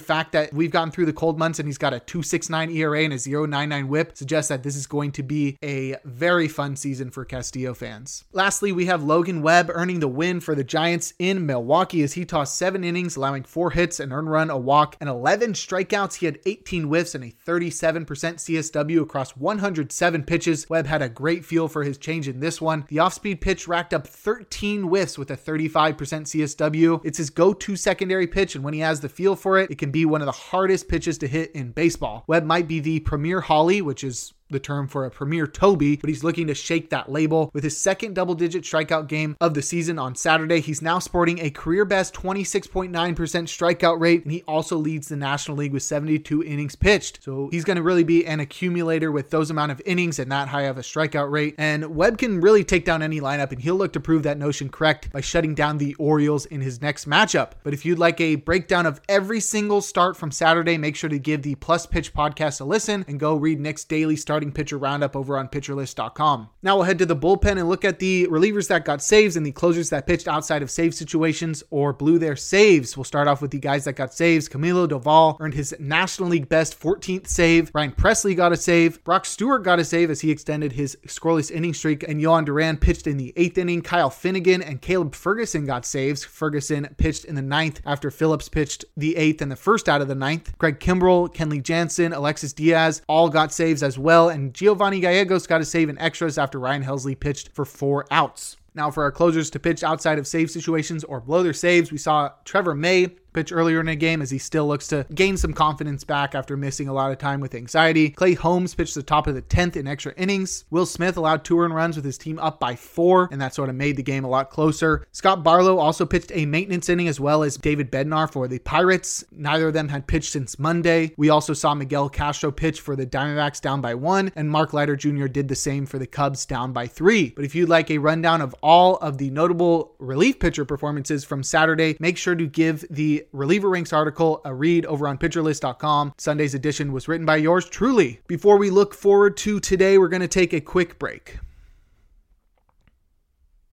fact 0.00 0.32
that 0.32 0.52
we've 0.52 0.70
gotten 0.70 0.90
through 0.90 1.06
the 1.06 1.12
cold 1.12 1.38
months 1.38 1.58
and 1.58 1.68
he's 1.68 1.78
got 1.78 1.94
a 1.94 2.00
269 2.00 2.70
ERA 2.70 3.04
and 3.04 3.12
a 3.12 3.28
099 3.28 3.88
whip 3.88 4.16
suggests 4.16 4.48
that 4.48 4.62
this 4.62 4.76
is 4.76 4.86
going 4.86 5.12
to 5.12 5.22
be 5.22 5.56
a 5.62 5.96
very 6.04 6.48
fun 6.48 6.76
season 6.76 7.10
for 7.10 7.24
Castillo 7.24 7.74
fans. 7.74 8.24
Lastly, 8.32 8.72
we 8.72 8.86
have 8.86 9.02
Logan 9.02 9.42
Webb 9.42 9.70
earning 9.72 10.00
the 10.00 10.09
win 10.10 10.40
for 10.40 10.54
the 10.54 10.64
Giants 10.64 11.14
in 11.18 11.46
Milwaukee 11.46 12.02
as 12.02 12.12
he 12.12 12.24
tossed 12.24 12.56
seven 12.56 12.84
innings, 12.84 13.16
allowing 13.16 13.44
four 13.44 13.70
hits, 13.70 14.00
an 14.00 14.12
earned 14.12 14.30
run, 14.30 14.50
a 14.50 14.58
walk, 14.58 14.96
and 15.00 15.08
11 15.08 15.54
strikeouts. 15.54 16.16
He 16.16 16.26
had 16.26 16.38
18 16.44 16.84
whiffs 16.84 17.14
and 17.14 17.24
a 17.24 17.32
37% 17.46 18.06
CSW 18.06 19.02
across 19.02 19.36
107 19.36 20.24
pitches. 20.24 20.68
Webb 20.68 20.86
had 20.86 21.02
a 21.02 21.08
great 21.08 21.44
feel 21.44 21.68
for 21.68 21.84
his 21.84 21.98
change 21.98 22.28
in 22.28 22.40
this 22.40 22.60
one. 22.60 22.84
The 22.88 22.98
off 22.98 23.14
speed 23.14 23.40
pitch 23.40 23.68
racked 23.68 23.94
up 23.94 24.06
13 24.06 24.82
whiffs 24.82 25.16
with 25.16 25.30
a 25.30 25.36
35% 25.36 25.96
CSW. 25.96 27.00
It's 27.04 27.18
his 27.18 27.30
go 27.30 27.52
to 27.52 27.76
secondary 27.76 28.26
pitch, 28.26 28.54
and 28.54 28.64
when 28.64 28.74
he 28.74 28.80
has 28.80 29.00
the 29.00 29.08
feel 29.08 29.36
for 29.36 29.58
it, 29.58 29.70
it 29.70 29.78
can 29.78 29.90
be 29.90 30.04
one 30.04 30.20
of 30.22 30.26
the 30.26 30.32
hardest 30.32 30.88
pitches 30.88 31.18
to 31.18 31.28
hit 31.28 31.52
in 31.52 31.72
baseball. 31.72 32.24
Webb 32.26 32.44
might 32.44 32.68
be 32.68 32.80
the 32.80 33.00
premier 33.00 33.40
Holly, 33.40 33.82
which 33.82 34.04
is 34.04 34.32
the 34.50 34.60
term 34.60 34.88
for 34.88 35.04
a 35.04 35.10
premier 35.10 35.46
Toby, 35.46 35.96
but 35.96 36.08
he's 36.08 36.24
looking 36.24 36.46
to 36.48 36.54
shake 36.54 36.90
that 36.90 37.10
label. 37.10 37.50
With 37.52 37.64
his 37.64 37.76
second 37.76 38.14
double 38.14 38.34
digit 38.34 38.64
strikeout 38.64 39.06
game 39.06 39.36
of 39.40 39.54
the 39.54 39.62
season 39.62 39.98
on 39.98 40.14
Saturday, 40.14 40.60
he's 40.60 40.82
now 40.82 40.98
sporting 40.98 41.38
a 41.40 41.50
career 41.50 41.84
best 41.84 42.14
26.9% 42.14 42.90
strikeout 42.90 44.00
rate, 44.00 44.24
and 44.24 44.32
he 44.32 44.42
also 44.42 44.76
leads 44.76 45.08
the 45.08 45.16
National 45.16 45.56
League 45.56 45.72
with 45.72 45.82
72 45.82 46.42
innings 46.42 46.76
pitched. 46.76 47.22
So 47.22 47.48
he's 47.50 47.64
going 47.64 47.76
to 47.76 47.82
really 47.82 48.04
be 48.04 48.26
an 48.26 48.40
accumulator 48.40 49.12
with 49.12 49.30
those 49.30 49.50
amount 49.50 49.72
of 49.72 49.80
innings 49.86 50.18
and 50.18 50.30
that 50.32 50.48
high 50.48 50.62
of 50.62 50.78
a 50.78 50.82
strikeout 50.82 51.30
rate. 51.30 51.54
And 51.58 51.94
Webb 51.94 52.18
can 52.18 52.40
really 52.40 52.64
take 52.64 52.84
down 52.84 53.02
any 53.02 53.20
lineup, 53.20 53.52
and 53.52 53.60
he'll 53.60 53.76
look 53.76 53.92
to 53.92 54.00
prove 54.00 54.22
that 54.24 54.38
notion 54.38 54.68
correct 54.68 55.12
by 55.12 55.20
shutting 55.20 55.54
down 55.54 55.78
the 55.78 55.94
Orioles 55.94 56.46
in 56.46 56.60
his 56.60 56.80
next 56.80 57.08
matchup. 57.08 57.52
But 57.62 57.74
if 57.74 57.84
you'd 57.84 57.98
like 57.98 58.20
a 58.20 58.36
breakdown 58.36 58.86
of 58.86 59.00
every 59.08 59.40
single 59.40 59.80
start 59.80 60.16
from 60.16 60.30
Saturday, 60.30 60.76
make 60.76 60.96
sure 60.96 61.10
to 61.10 61.18
give 61.18 61.42
the 61.42 61.54
Plus 61.56 61.86
Pitch 61.86 62.12
podcast 62.12 62.60
a 62.60 62.64
listen 62.64 63.04
and 63.06 63.20
go 63.20 63.36
read 63.36 63.60
Nick's 63.60 63.84
daily 63.84 64.16
start 64.16 64.39
starting 64.40 64.52
pitcher 64.52 64.78
roundup 64.78 65.14
over 65.14 65.36
on 65.36 65.46
pitcherlist.com. 65.48 66.48
Now 66.62 66.76
we'll 66.76 66.84
head 66.84 66.98
to 67.00 67.04
the 67.04 67.14
bullpen 67.14 67.58
and 67.58 67.68
look 67.68 67.84
at 67.84 67.98
the 67.98 68.26
relievers 68.28 68.68
that 68.68 68.86
got 68.86 69.02
saves 69.02 69.36
and 69.36 69.44
the 69.44 69.52
closers 69.52 69.90
that 69.90 70.06
pitched 70.06 70.26
outside 70.26 70.62
of 70.62 70.70
save 70.70 70.94
situations 70.94 71.62
or 71.68 71.92
blew 71.92 72.18
their 72.18 72.36
saves. 72.36 72.96
We'll 72.96 73.04
start 73.04 73.28
off 73.28 73.42
with 73.42 73.50
the 73.50 73.58
guys 73.58 73.84
that 73.84 73.96
got 73.96 74.14
saves. 74.14 74.48
Camilo 74.48 74.88
Doval 74.88 75.36
earned 75.40 75.52
his 75.52 75.74
National 75.78 76.30
League 76.30 76.48
best 76.48 76.80
14th 76.80 77.26
save. 77.26 77.70
Ryan 77.74 77.92
Pressly 77.92 78.34
got 78.34 78.50
a 78.50 78.56
save. 78.56 79.04
Brock 79.04 79.26
Stewart 79.26 79.62
got 79.62 79.78
a 79.78 79.84
save 79.84 80.10
as 80.10 80.22
he 80.22 80.30
extended 80.30 80.72
his 80.72 80.96
scoreless 81.06 81.50
inning 81.50 81.74
streak. 81.74 82.02
And 82.08 82.18
Jhoan 82.18 82.46
Duran 82.46 82.78
pitched 82.78 83.06
in 83.06 83.18
the 83.18 83.34
eighth 83.36 83.58
inning. 83.58 83.82
Kyle 83.82 84.08
Finnegan 84.08 84.62
and 84.62 84.80
Caleb 84.80 85.14
Ferguson 85.14 85.66
got 85.66 85.84
saves. 85.84 86.24
Ferguson 86.24 86.88
pitched 86.96 87.26
in 87.26 87.34
the 87.34 87.42
ninth 87.42 87.82
after 87.84 88.10
Phillips 88.10 88.48
pitched 88.48 88.86
the 88.96 89.18
eighth 89.18 89.42
and 89.42 89.52
the 89.52 89.56
first 89.56 89.86
out 89.86 90.00
of 90.00 90.08
the 90.08 90.14
ninth. 90.14 90.56
Craig 90.56 90.80
Kimbrel, 90.80 91.28
Kenley 91.34 91.62
Jansen, 91.62 92.14
Alexis 92.14 92.54
Diaz 92.54 93.02
all 93.06 93.28
got 93.28 93.52
saves 93.52 93.82
as 93.82 93.98
well 93.98 94.29
and 94.30 94.54
Giovanni 94.54 95.00
Gallegos 95.00 95.46
got 95.46 95.60
a 95.60 95.64
save 95.64 95.88
in 95.88 95.98
extras 95.98 96.38
after 96.38 96.58
Ryan 96.58 96.82
Helsley 96.82 97.18
pitched 97.18 97.50
for 97.50 97.64
four 97.64 98.06
outs. 98.10 98.56
Now, 98.74 98.90
for 98.90 99.02
our 99.02 99.12
closers 99.12 99.50
to 99.50 99.58
pitch 99.58 99.82
outside 99.82 100.18
of 100.18 100.26
save 100.26 100.50
situations 100.50 101.04
or 101.04 101.20
blow 101.20 101.42
their 101.42 101.52
saves, 101.52 101.90
we 101.90 101.98
saw 101.98 102.30
Trevor 102.44 102.74
May 102.74 103.08
pitch 103.32 103.52
earlier 103.52 103.80
in 103.80 103.86
the 103.86 103.96
game 103.96 104.22
as 104.22 104.30
he 104.30 104.38
still 104.38 104.66
looks 104.66 104.88
to 104.88 105.06
gain 105.14 105.36
some 105.36 105.52
confidence 105.52 106.04
back 106.04 106.34
after 106.34 106.56
missing 106.56 106.88
a 106.88 106.92
lot 106.92 107.10
of 107.10 107.18
time 107.18 107.40
with 107.40 107.54
anxiety. 107.54 108.10
Clay 108.10 108.34
Holmes 108.34 108.74
pitched 108.74 108.94
the 108.94 109.02
top 109.02 109.26
of 109.26 109.34
the 109.34 109.42
10th 109.42 109.76
in 109.76 109.86
extra 109.86 110.12
innings. 110.16 110.64
Will 110.70 110.86
Smith 110.86 111.16
allowed 111.16 111.44
two 111.44 111.60
earned 111.60 111.74
runs 111.74 111.96
with 111.96 112.04
his 112.04 112.18
team 112.18 112.38
up 112.38 112.60
by 112.60 112.76
four, 112.76 113.28
and 113.30 113.40
that 113.40 113.54
sort 113.54 113.68
of 113.68 113.74
made 113.74 113.96
the 113.96 114.02
game 114.02 114.24
a 114.24 114.28
lot 114.28 114.50
closer. 114.50 115.06
Scott 115.12 115.42
Barlow 115.42 115.78
also 115.78 116.06
pitched 116.06 116.32
a 116.34 116.46
maintenance 116.46 116.88
inning 116.88 117.08
as 117.08 117.20
well 117.20 117.42
as 117.42 117.56
David 117.56 117.90
Bednar 117.90 118.30
for 118.30 118.48
the 118.48 118.58
Pirates. 118.58 119.24
Neither 119.30 119.68
of 119.68 119.74
them 119.74 119.88
had 119.88 120.06
pitched 120.06 120.32
since 120.32 120.58
Monday. 120.58 121.12
We 121.16 121.30
also 121.30 121.52
saw 121.52 121.74
Miguel 121.74 122.08
Castro 122.08 122.50
pitch 122.50 122.80
for 122.80 122.96
the 122.96 123.06
Diamondbacks 123.06 123.60
down 123.60 123.80
by 123.80 123.94
one, 123.94 124.32
and 124.36 124.50
Mark 124.50 124.72
Leiter 124.72 124.96
Jr. 124.96 125.26
did 125.26 125.48
the 125.48 125.54
same 125.54 125.86
for 125.86 125.98
the 125.98 126.06
Cubs 126.06 126.46
down 126.46 126.72
by 126.72 126.86
three. 126.86 127.30
But 127.30 127.44
if 127.44 127.54
you'd 127.54 127.68
like 127.68 127.90
a 127.90 127.98
rundown 127.98 128.40
of 128.40 128.54
all 128.62 128.96
of 128.96 129.18
the 129.18 129.30
notable 129.30 129.94
relief 129.98 130.38
pitcher 130.38 130.64
performances 130.64 131.24
from 131.24 131.42
Saturday, 131.42 131.96
make 132.00 132.16
sure 132.16 132.34
to 132.34 132.46
give 132.46 132.84
the 132.90 133.19
reliever 133.32 133.68
ranks 133.68 133.92
article 133.92 134.40
a 134.44 134.54
read 134.54 134.86
over 134.86 135.06
on 135.06 135.18
pitcherlist.com. 135.18 136.14
Sunday's 136.18 136.54
edition 136.54 136.92
was 136.92 137.08
written 137.08 137.26
by 137.26 137.36
yours 137.36 137.68
truly. 137.68 138.20
Before 138.26 138.56
we 138.56 138.70
look 138.70 138.94
forward 138.94 139.36
to 139.38 139.60
today, 139.60 139.98
we're 139.98 140.08
going 140.08 140.20
to 140.22 140.28
take 140.28 140.52
a 140.52 140.60
quick 140.60 140.98
break. 140.98 141.38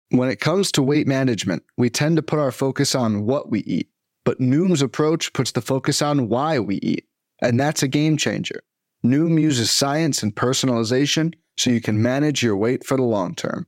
When 0.10 0.30
it 0.30 0.40
comes 0.40 0.72
to 0.74 0.82
weight 0.82 1.08
management, 1.08 1.64
we 1.78 1.90
tend 1.90 2.16
to 2.16 2.24
put 2.24 2.40
our 2.40 2.52
focus 2.52 2.96
on 2.96 3.26
what 3.26 3.52
we 3.52 3.60
eat, 3.62 3.90
but 4.24 4.40
Noom's 4.40 4.82
approach 4.82 5.34
puts 5.34 5.52
the 5.52 5.62
focus 5.62 6.02
on 6.02 6.30
why 6.30 6.60
we 6.60 6.78
eat. 6.78 7.06
And 7.42 7.60
that's 7.60 7.84
a 7.84 7.88
game 7.88 8.18
changer. 8.18 8.64
Noom 9.06 9.40
uses 9.40 9.70
science 9.70 10.24
and 10.24 10.36
personalization 10.36 11.34
so 11.58 11.70
you 11.70 11.82
can 11.82 12.02
manage 12.02 12.42
your 12.42 12.56
weight 12.56 12.86
for 12.86 12.98
the 12.98 13.04
long 13.04 13.36
term. 13.36 13.68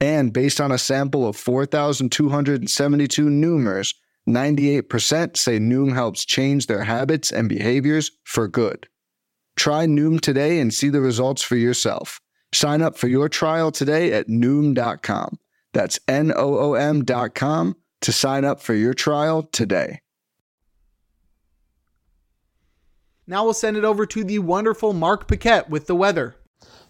And 0.00 0.32
based 0.32 0.60
on 0.60 0.72
a 0.72 0.78
sample 0.78 1.26
of 1.26 1.36
4,272 1.36 3.26
Noomers, 3.26 3.94
98% 4.28 5.36
say 5.36 5.58
Noom 5.58 5.92
helps 5.92 6.24
change 6.24 6.66
their 6.66 6.84
habits 6.84 7.30
and 7.30 7.48
behaviors 7.48 8.10
for 8.24 8.48
good. 8.48 8.88
Try 9.56 9.86
Noom 9.86 10.20
today 10.20 10.60
and 10.60 10.72
see 10.72 10.88
the 10.88 11.00
results 11.00 11.42
for 11.42 11.56
yourself. 11.56 12.20
Sign 12.52 12.82
up 12.82 12.96
for 12.96 13.08
your 13.08 13.28
trial 13.28 13.70
today 13.70 14.12
at 14.12 14.28
Noom.com. 14.28 15.38
That's 15.72 15.98
N 16.08 16.32
O 16.34 16.58
O 16.58 16.74
M.com 16.74 17.76
to 18.00 18.12
sign 18.12 18.44
up 18.44 18.60
for 18.60 18.74
your 18.74 18.94
trial 18.94 19.42
today. 19.42 20.00
Now 23.26 23.44
we'll 23.44 23.54
send 23.54 23.76
it 23.76 23.84
over 23.84 24.06
to 24.06 24.22
the 24.22 24.38
wonderful 24.38 24.92
Mark 24.92 25.26
Paquette 25.26 25.70
with 25.70 25.86
the 25.86 25.96
weather. 25.96 26.36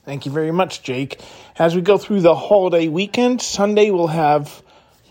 Thank 0.05 0.27
you 0.27 0.33
very 0.33 0.53
much, 0.53 0.83
Jake. 0.83 1.21
As 1.59 1.75
we 1.75 1.81
go 1.81 1.99
through 1.99 2.21
the 2.21 2.35
holiday 2.35 2.89
weekend, 2.89 3.41
Sunday 3.41 3.91
we'll 3.91 4.09
have 4.09 4.63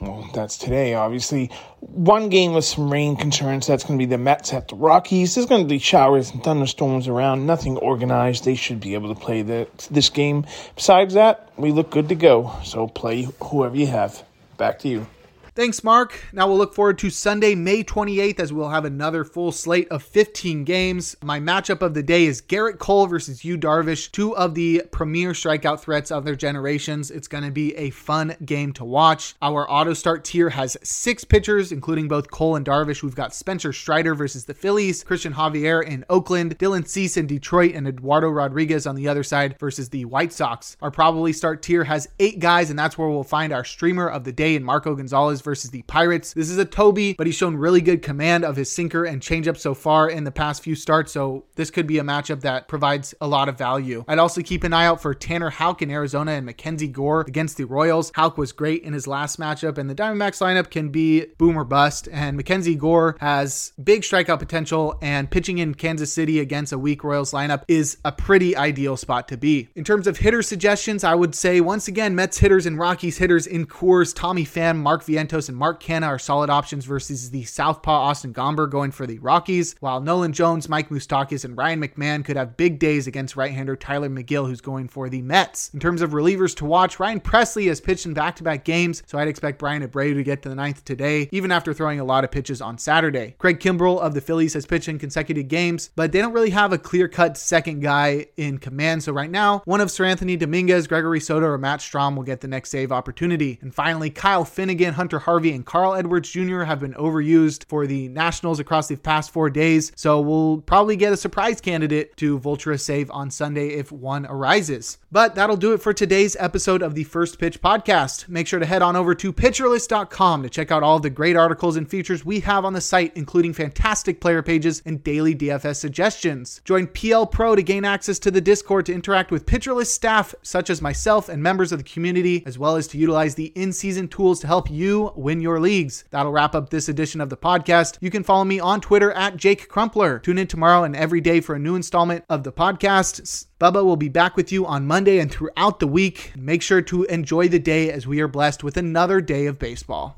well, 0.03 0.29
that's 0.33 0.57
today, 0.57 0.95
obviously. 0.95 1.49
One 1.79 2.27
game 2.27 2.53
with 2.53 2.65
some 2.65 2.91
rain 2.91 3.15
concerns. 3.15 3.67
That's 3.67 3.85
going 3.85 3.97
to 3.97 4.05
be 4.05 4.09
the 4.09 4.17
Mets 4.17 4.51
at 4.51 4.67
the 4.67 4.75
Rockies. 4.75 5.35
There's 5.35 5.47
going 5.47 5.63
to 5.63 5.67
be 5.67 5.79
showers 5.79 6.31
and 6.31 6.43
thunderstorms 6.43 7.07
around. 7.07 7.45
Nothing 7.45 7.77
organized. 7.77 8.43
They 8.43 8.55
should 8.55 8.81
be 8.81 8.95
able 8.95 9.13
to 9.13 9.19
play 9.19 9.43
the, 9.43 9.67
this 9.89 10.09
game. 10.09 10.45
Besides 10.75 11.13
that, 11.13 11.49
we 11.55 11.71
look 11.71 11.89
good 11.89 12.09
to 12.09 12.15
go. 12.15 12.53
So 12.65 12.87
play 12.87 13.29
whoever 13.41 13.77
you 13.77 13.87
have. 13.87 14.23
Back 14.57 14.79
to 14.79 14.89
you. 14.89 15.07
Thanks, 15.55 15.83
Mark. 15.83 16.19
Now 16.33 16.47
we'll 16.47 16.57
look 16.57 16.73
forward 16.73 16.97
to 16.97 17.11
Sunday, 17.11 17.53
May 17.53 17.83
28th, 17.83 18.39
as 18.39 18.51
we'll 18.51 18.69
have 18.69 18.85
another 18.85 19.23
full 19.23 19.51
slate 19.51 19.87
of 19.89 20.01
15 20.01 20.63
games. 20.63 21.15
My 21.21 21.39
matchup 21.39 21.83
of 21.83 21.93
the 21.93 22.01
day 22.01 22.25
is 22.25 22.41
Gerrit 22.41 22.79
Cole 22.79 23.05
versus 23.05 23.45
Yu 23.45 23.59
Darvish, 23.59 24.11
two 24.11 24.35
of 24.35 24.55
the 24.55 24.81
premier 24.89 25.33
strikeout 25.33 25.79
threats 25.79 26.09
of 26.09 26.25
their 26.25 26.35
generations. 26.35 27.11
It's 27.11 27.27
going 27.27 27.43
to 27.43 27.51
be 27.51 27.75
a 27.75 27.91
fun 27.91 28.35
game 28.43 28.73
to 28.73 28.83
watch. 28.83 29.35
Our 29.43 29.69
auto 29.69 29.93
start 29.93 30.23
tier 30.23 30.49
has 30.49 30.75
six 30.81 31.23
pitchers, 31.23 31.71
including 31.71 32.07
both 32.07 32.31
Cole 32.31 32.55
and 32.55 32.65
Darvish. 32.65 33.03
We've 33.03 33.13
got 33.13 33.35
Spencer 33.35 33.71
Strider 33.73 34.15
versus 34.15 34.45
the 34.45 34.55
Phillies, 34.55 35.03
Cristian 35.03 35.35
Javier 35.35 35.85
in 35.85 36.03
Oakland, 36.09 36.57
Dylan 36.57 36.87
Cease 36.87 37.15
in 37.15 37.27
Detroit, 37.27 37.75
and 37.75 37.87
Eduardo 37.87 38.29
Rodriguez 38.29 38.87
on 38.87 38.95
the 38.95 39.07
other 39.07 39.21
side 39.21 39.59
versus 39.59 39.89
the 39.89 40.05
White 40.05 40.33
Sox. 40.33 40.77
Our 40.81 40.89
probably 40.89 41.31
start 41.31 41.61
tier 41.61 41.83
has 41.83 42.09
eight 42.19 42.39
guys, 42.39 42.71
and 42.71 42.79
that's 42.79 42.97
where 42.97 43.07
we'll 43.07 43.23
find 43.23 43.53
our 43.53 43.63
streamer 43.63 44.07
of 44.09 44.23
the 44.23 44.31
day 44.31 44.55
in 44.55 44.63
Marco 44.63 44.95
Gonzalez 44.95 45.42
versus 45.43 45.71
the 45.71 45.81
Pirates. 45.83 46.33
This 46.33 46.49
is 46.49 46.57
a 46.57 46.65
Toby, 46.65 47.13
but 47.13 47.27
he's 47.27 47.35
shown 47.35 47.55
really 47.55 47.81
good 47.81 48.01
command 48.01 48.43
of 48.45 48.55
his 48.55 48.71
sinker 48.71 49.05
and 49.05 49.21
changeup 49.21 49.57
so 49.57 49.73
far 49.73 50.09
in 50.09 50.23
the 50.23 50.31
past 50.31 50.63
few 50.63 50.75
starts. 50.75 51.11
So 51.11 51.45
this 51.55 51.69
could 51.69 51.87
be 51.87 51.99
a 51.99 52.03
matchup 52.03 52.41
that 52.41 52.67
provides 52.67 53.13
a 53.21 53.27
lot 53.27 53.49
of 53.49 53.57
value. 53.57 54.03
I'd 54.07 54.19
also 54.19 54.41
keep 54.41 54.63
an 54.63 54.73
eye 54.73 54.85
out 54.85 55.01
for 55.01 55.13
Tanner 55.13 55.49
Houck 55.49 55.81
in 55.81 55.91
Arizona 55.91 56.31
and 56.31 56.45
Mackenzie 56.45 56.87
Gore 56.87 57.21
against 57.21 57.57
the 57.57 57.65
Royals. 57.65 58.11
Houck 58.15 58.37
was 58.37 58.51
great 58.51 58.83
in 58.83 58.93
his 58.93 59.07
last 59.07 59.39
matchup, 59.39 59.77
and 59.77 59.89
the 59.89 59.95
Diamondbacks 59.95 60.41
lineup 60.41 60.69
can 60.69 60.89
be 60.89 61.25
boom 61.37 61.57
or 61.57 61.63
bust. 61.63 62.07
And 62.11 62.37
Mackenzie 62.37 62.75
Gore 62.75 63.17
has 63.19 63.73
big 63.83 64.01
strikeout 64.01 64.39
potential, 64.39 64.97
and 65.01 65.29
pitching 65.29 65.57
in 65.57 65.75
Kansas 65.75 66.13
City 66.13 66.39
against 66.39 66.73
a 66.73 66.77
weak 66.77 67.03
Royals 67.03 67.31
lineup 67.31 67.63
is 67.67 67.97
a 68.05 68.11
pretty 68.11 68.55
ideal 68.55 68.97
spot 68.97 69.27
to 69.27 69.37
be. 69.37 69.69
In 69.75 69.83
terms 69.83 70.07
of 70.07 70.17
hitter 70.17 70.41
suggestions, 70.41 71.03
I 71.03 71.15
would 71.15 71.35
say 71.35 71.61
once 71.61 71.87
again 71.87 72.15
Mets 72.15 72.39
hitters 72.39 72.65
and 72.65 72.77
Rockies 72.77 73.17
hitters 73.17 73.47
in 73.47 73.65
Coors, 73.65 74.15
Tommy 74.15 74.45
Pham, 74.45 74.77
Mark 74.77 75.03
Vientos, 75.33 75.49
and 75.49 75.57
Mark 75.57 75.81
Canha 75.81 76.07
are 76.07 76.19
solid 76.19 76.49
options 76.49 76.85
versus 76.85 77.31
the 77.31 77.43
Southpaw 77.43 77.91
Austin 77.91 78.33
Gomber 78.33 78.69
going 78.69 78.91
for 78.91 79.07
the 79.07 79.19
Rockies, 79.19 79.75
while 79.79 79.99
Nolan 79.99 80.33
Jones, 80.33 80.69
Mike 80.69 80.89
Moustakas, 80.89 81.43
and 81.43 81.57
Ryan 81.57 81.81
McMahon 81.81 82.23
could 82.23 82.37
have 82.37 82.57
big 82.57 82.79
days 82.79 83.07
against 83.07 83.35
right-hander 83.35 83.75
Tylor 83.75 84.09
Megill, 84.09 84.47
who's 84.47 84.61
going 84.61 84.87
for 84.87 85.09
the 85.09 85.21
Mets. 85.21 85.71
In 85.73 85.79
terms 85.79 86.01
of 86.01 86.11
relievers 86.11 86.55
to 86.57 86.65
watch, 86.65 86.99
Ryan 86.99 87.19
Pressly 87.19 87.67
has 87.67 87.81
pitched 87.81 88.05
in 88.05 88.13
back-to-back 88.13 88.63
games, 88.63 89.03
so 89.05 89.17
I'd 89.17 89.27
expect 89.27 89.59
Bryan 89.59 89.87
Abreu 89.87 90.13
to 90.13 90.23
get 90.23 90.41
to 90.43 90.49
the 90.49 90.55
ninth 90.55 90.85
today, 90.85 91.29
even 91.31 91.51
after 91.51 91.73
throwing 91.73 91.99
a 91.99 92.05
lot 92.05 92.23
of 92.23 92.31
pitches 92.31 92.61
on 92.61 92.77
Saturday. 92.77 93.35
Craig 93.39 93.59
Kimbrel 93.59 93.99
of 93.99 94.13
the 94.13 94.21
Phillies 94.21 94.53
has 94.53 94.65
pitched 94.65 94.87
in 94.87 94.99
consecutive 94.99 95.47
games, 95.47 95.89
but 95.95 96.11
they 96.11 96.19
don't 96.19 96.33
really 96.33 96.51
have 96.51 96.73
a 96.73 96.77
clear-cut 96.77 97.37
second 97.37 97.81
guy 97.81 98.27
in 98.37 98.57
command. 98.57 99.03
So 99.03 99.11
right 99.11 99.31
now, 99.31 99.61
one 99.65 99.81
of 99.81 99.89
Seranthony 99.89 100.37
Dominguez, 100.37 100.87
Gregory 100.87 101.19
Soto, 101.19 101.47
or 101.47 101.57
Matt 101.57 101.79
Strahm 101.79 102.15
will 102.15 102.23
get 102.23 102.41
the 102.41 102.47
next 102.47 102.69
save 102.69 102.91
opportunity. 102.91 103.57
And 103.61 103.73
finally, 103.73 104.09
Kyle 104.09 104.45
Finnegan, 104.45 104.93
Hunter 104.93 105.22
Harvey, 105.23 105.51
and 105.53 105.65
Carl 105.65 105.95
Edwards 105.95 106.29
Jr. 106.29 106.61
have 106.61 106.79
been 106.79 106.93
overused 106.93 107.65
for 107.65 107.87
the 107.87 108.07
Nationals 108.09 108.59
across 108.59 108.87
the 108.87 108.95
past 108.95 109.31
four 109.31 109.49
days, 109.49 109.91
so 109.95 110.21
we'll 110.21 110.59
probably 110.61 110.95
get 110.95 111.13
a 111.13 111.17
surprise 111.17 111.59
candidate 111.59 112.15
to 112.17 112.37
vulture 112.39 112.77
save 112.77 113.09
on 113.11 113.31
Sunday 113.31 113.69
if 113.69 113.91
one 113.91 114.25
arises. 114.25 114.97
But 115.11 115.35
that'll 115.35 115.57
do 115.57 115.73
it 115.73 115.81
for 115.81 115.93
today's 115.93 116.35
episode 116.39 116.81
of 116.81 116.95
the 116.95 117.03
First 117.03 117.39
Pitch 117.39 117.61
Podcast. 117.61 118.27
Make 118.27 118.47
sure 118.47 118.59
to 118.59 118.65
head 118.65 118.81
on 118.81 118.95
over 118.95 119.13
to 119.15 119.31
pitcherlist.com 119.31 120.43
to 120.43 120.49
check 120.49 120.71
out 120.71 120.83
all 120.83 120.99
the 120.99 121.09
great 121.09 121.35
articles 121.35 121.75
and 121.75 121.89
features 121.89 122.25
we 122.25 122.39
have 122.41 122.65
on 122.65 122.73
the 122.73 122.81
site, 122.81 123.11
including 123.15 123.53
fantastic 123.53 124.19
player 124.19 124.41
pages 124.41 124.81
and 124.85 125.03
daily 125.03 125.35
DFS 125.35 125.77
suggestions. 125.77 126.61
Join 126.65 126.87
PL 126.87 127.27
Pro 127.27 127.55
to 127.55 127.63
gain 127.63 127.85
access 127.85 128.19
to 128.19 128.31
the 128.31 128.41
Discord 128.41 128.85
to 128.87 128.93
interact 128.93 129.31
with 129.31 129.45
PitcherList 129.45 129.87
staff, 129.87 130.33
such 130.41 130.69
as 130.69 130.81
myself 130.81 131.29
and 131.29 131.41
members 131.41 131.71
of 131.71 131.77
the 131.77 131.83
community, 131.83 132.43
as 132.45 132.57
well 132.57 132.75
as 132.75 132.87
to 132.87 132.97
utilize 132.97 133.35
the 133.35 133.53
in 133.55 133.71
season 133.71 134.07
tools 134.07 134.39
to 134.39 134.47
help 134.47 134.69
you 134.69 135.12
win 135.15 135.41
your 135.41 135.59
leagues. 135.59 136.05
That'll 136.11 136.31
wrap 136.31 136.55
up 136.55 136.69
this 136.69 136.89
edition 136.89 137.21
of 137.21 137.29
the 137.29 137.37
podcast. 137.37 137.97
You 138.01 138.09
can 138.09 138.23
follow 138.23 138.43
me 138.43 138.59
on 138.59 138.81
Twitter 138.81 139.11
at 139.11 139.37
Jake 139.37 139.67
Crumpler. 139.67 140.19
Tune 140.19 140.37
in 140.37 140.47
tomorrow 140.47 140.83
and 140.83 140.95
every 140.95 141.21
day 141.21 141.41
for 141.41 141.55
a 141.55 141.59
new 141.59 141.75
installment 141.75 142.25
of 142.29 142.43
the 142.43 142.51
podcast. 142.51 143.47
Bubba 143.59 143.83
will 143.83 143.95
be 143.95 144.09
back 144.09 144.35
with 144.35 144.51
you 144.51 144.65
on 144.65 144.87
Monday 144.87 145.19
and 145.19 145.31
throughout 145.31 145.79
the 145.79 145.87
week. 145.87 146.33
Make 146.35 146.61
sure 146.61 146.81
to 146.81 147.03
enjoy 147.05 147.47
the 147.47 147.59
day 147.59 147.91
as 147.91 148.05
we 148.05 148.19
are 148.19 148.27
blessed 148.27 148.63
with 148.63 148.77
another 148.77 149.21
day 149.21 149.45
of 149.45 149.59
baseball. 149.59 150.17